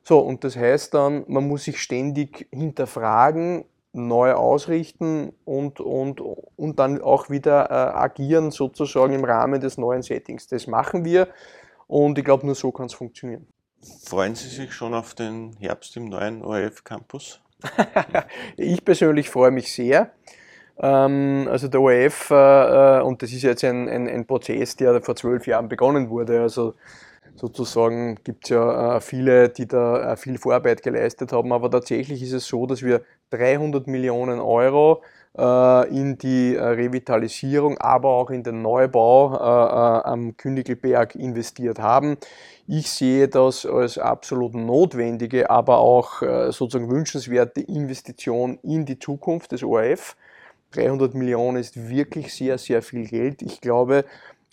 So, 0.06 0.18
und 0.18 0.44
das 0.44 0.56
heißt 0.56 0.92
dann, 0.94 1.24
man 1.28 1.48
muss 1.48 1.64
sich 1.64 1.80
ständig 1.80 2.46
hinterfragen, 2.52 3.64
neu 3.94 4.32
ausrichten 4.32 5.32
und, 5.44 5.80
und, 5.80 6.20
und 6.20 6.78
dann 6.78 7.00
auch 7.00 7.30
wieder 7.30 7.70
äh, 7.70 7.96
agieren, 7.96 8.50
sozusagen 8.50 9.14
im 9.14 9.24
Rahmen 9.24 9.60
des 9.60 9.78
neuen 9.78 10.02
Settings. 10.02 10.46
Das 10.46 10.66
machen 10.66 11.04
wir 11.04 11.28
und 11.86 12.18
ich 12.18 12.24
glaube, 12.24 12.44
nur 12.44 12.54
so 12.54 12.70
kann 12.70 12.86
es 12.86 12.94
funktionieren. 12.94 13.46
Freuen 14.04 14.34
Sie 14.34 14.48
sich 14.48 14.72
schon 14.72 14.94
auf 14.94 15.14
den 15.14 15.56
Herbst 15.58 15.96
im 15.96 16.06
neuen 16.06 16.42
ORF 16.42 16.84
Campus? 16.84 17.40
ich 18.56 18.84
persönlich 18.84 19.30
freue 19.30 19.50
mich 19.50 19.72
sehr. 19.72 20.10
Ähm, 20.78 21.46
also 21.50 21.68
der 21.68 21.80
ORF, 21.80 22.30
äh, 22.30 22.98
äh, 22.98 23.02
und 23.02 23.22
das 23.22 23.32
ist 23.32 23.42
jetzt 23.42 23.64
ein, 23.64 23.88
ein, 23.88 24.08
ein 24.08 24.26
Prozess, 24.26 24.76
der 24.76 25.00
vor 25.02 25.16
zwölf 25.16 25.46
Jahren 25.46 25.68
begonnen 25.68 26.10
wurde. 26.10 26.40
Also 26.40 26.74
sozusagen 27.36 28.16
gibt 28.24 28.44
es 28.44 28.50
ja 28.50 28.96
äh, 28.96 29.00
viele, 29.00 29.48
die 29.48 29.66
da 29.66 30.12
äh, 30.12 30.16
viel 30.16 30.38
Vorarbeit 30.38 30.82
geleistet 30.82 31.32
haben, 31.32 31.52
aber 31.52 31.70
tatsächlich 31.70 32.22
ist 32.22 32.32
es 32.32 32.46
so, 32.46 32.66
dass 32.66 32.82
wir 32.82 33.02
300 33.30 33.86
Millionen 33.86 34.38
Euro 34.38 35.02
äh, 35.36 35.88
in 35.88 36.16
die 36.18 36.54
Revitalisierung, 36.54 37.78
aber 37.78 38.10
auch 38.10 38.30
in 38.30 38.44
den 38.44 38.62
Neubau 38.62 39.36
am 39.36 40.36
Königelberg 40.36 41.16
investiert 41.16 41.80
haben. 41.80 42.16
Ich 42.66 42.90
sehe 42.90 43.28
das 43.28 43.66
als 43.66 43.98
absolut 43.98 44.54
notwendige, 44.54 45.50
aber 45.50 45.78
auch 45.78 46.22
sozusagen 46.50 46.90
wünschenswerte 46.90 47.60
Investition 47.60 48.58
in 48.62 48.86
die 48.86 48.98
Zukunft 48.98 49.52
des 49.52 49.64
ORF. 49.64 50.16
300 50.74 51.14
Millionen 51.14 51.58
ist 51.58 51.88
wirklich 51.88 52.32
sehr, 52.34 52.58
sehr 52.58 52.82
viel 52.82 53.06
Geld. 53.06 53.42
Ich 53.42 53.60
glaube, 53.60 54.04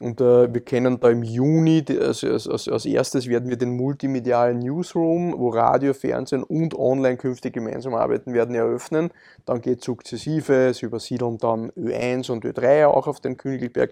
und 0.02 0.20
äh, 0.20 0.52
wir 0.52 0.62
kennen 0.62 1.00
da 1.00 1.10
im 1.10 1.22
Juni, 1.22 1.86
also 2.00 2.28
als, 2.28 2.48
als, 2.48 2.68
als, 2.68 2.86
erstes 2.86 3.28
werden 3.28 3.50
wir 3.50 3.58
den 3.58 3.76
multimedialen 3.78 4.58
Newsroom, 4.58 5.36
wo 5.38 5.50
Radio, 5.50 5.94
Fernsehen 5.94 6.42
und 6.42 6.78
Online 6.78 7.18
künftig 7.18 7.54
gemeinsam 7.54 7.94
arbeiten 7.94 8.34
werden, 8.34 8.56
eröffnen. 8.56 9.12
Dann 9.46 9.62
geht 9.62 9.84
sukzessive, 9.84 10.74
sie 10.74 10.88
übersiedeln 10.88 11.38
dann 11.38 11.72
Ö1 11.74 12.32
und 12.32 12.46
Ö3 12.46 12.88
auch 12.88 13.06
auf 13.06 13.20
den 13.20 13.38
Königelberg. 13.38 13.92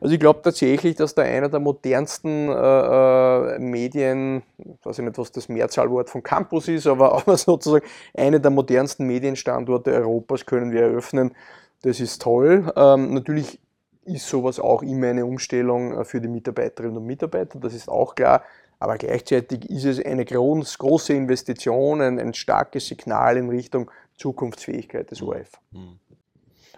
Also 0.00 0.12
ich 0.12 0.20
glaube 0.20 0.42
tatsächlich, 0.42 0.96
dass 0.96 1.14
da 1.14 1.22
einer 1.22 1.48
der 1.48 1.60
modernsten 1.60 2.50
äh, 2.50 3.54
äh, 3.54 3.58
Medien, 3.58 4.42
ich 4.58 4.84
weiß 4.84 4.98
nicht, 4.98 5.16
was 5.16 5.32
das 5.32 5.48
Mehrzahlwort 5.48 6.10
von 6.10 6.22
Campus 6.22 6.68
ist, 6.68 6.86
aber, 6.86 7.14
aber 7.16 7.36
sozusagen 7.38 7.86
eine 8.14 8.40
der 8.40 8.50
modernsten 8.50 9.06
Medienstandorte 9.06 9.92
Europas 9.92 10.44
können 10.44 10.70
wir 10.70 10.82
eröffnen. 10.82 11.34
Das 11.82 12.00
ist 12.00 12.20
toll. 12.20 12.70
Ähm, 12.76 13.14
natürlich 13.14 13.58
ist 14.06 14.28
sowas 14.28 14.60
auch 14.60 14.82
immer 14.82 15.08
eine 15.08 15.26
Umstellung 15.26 15.98
äh, 15.98 16.04
für 16.04 16.20
die 16.20 16.28
Mitarbeiterinnen 16.28 16.96
und 16.96 17.06
Mitarbeiter, 17.06 17.58
das 17.58 17.74
ist 17.74 17.88
auch 17.88 18.14
klar. 18.14 18.42
Aber 18.78 18.98
gleichzeitig 18.98 19.70
ist 19.70 19.84
es 19.84 20.04
eine 20.04 20.24
große 20.24 21.14
Investition, 21.14 22.02
ein, 22.02 22.18
ein 22.18 22.34
starkes 22.34 22.86
Signal 22.86 23.38
in 23.38 23.48
Richtung 23.48 23.90
Zukunftsfähigkeit 24.16 25.10
des 25.10 25.22
ORF. 25.22 25.52
Mhm. 25.70 25.98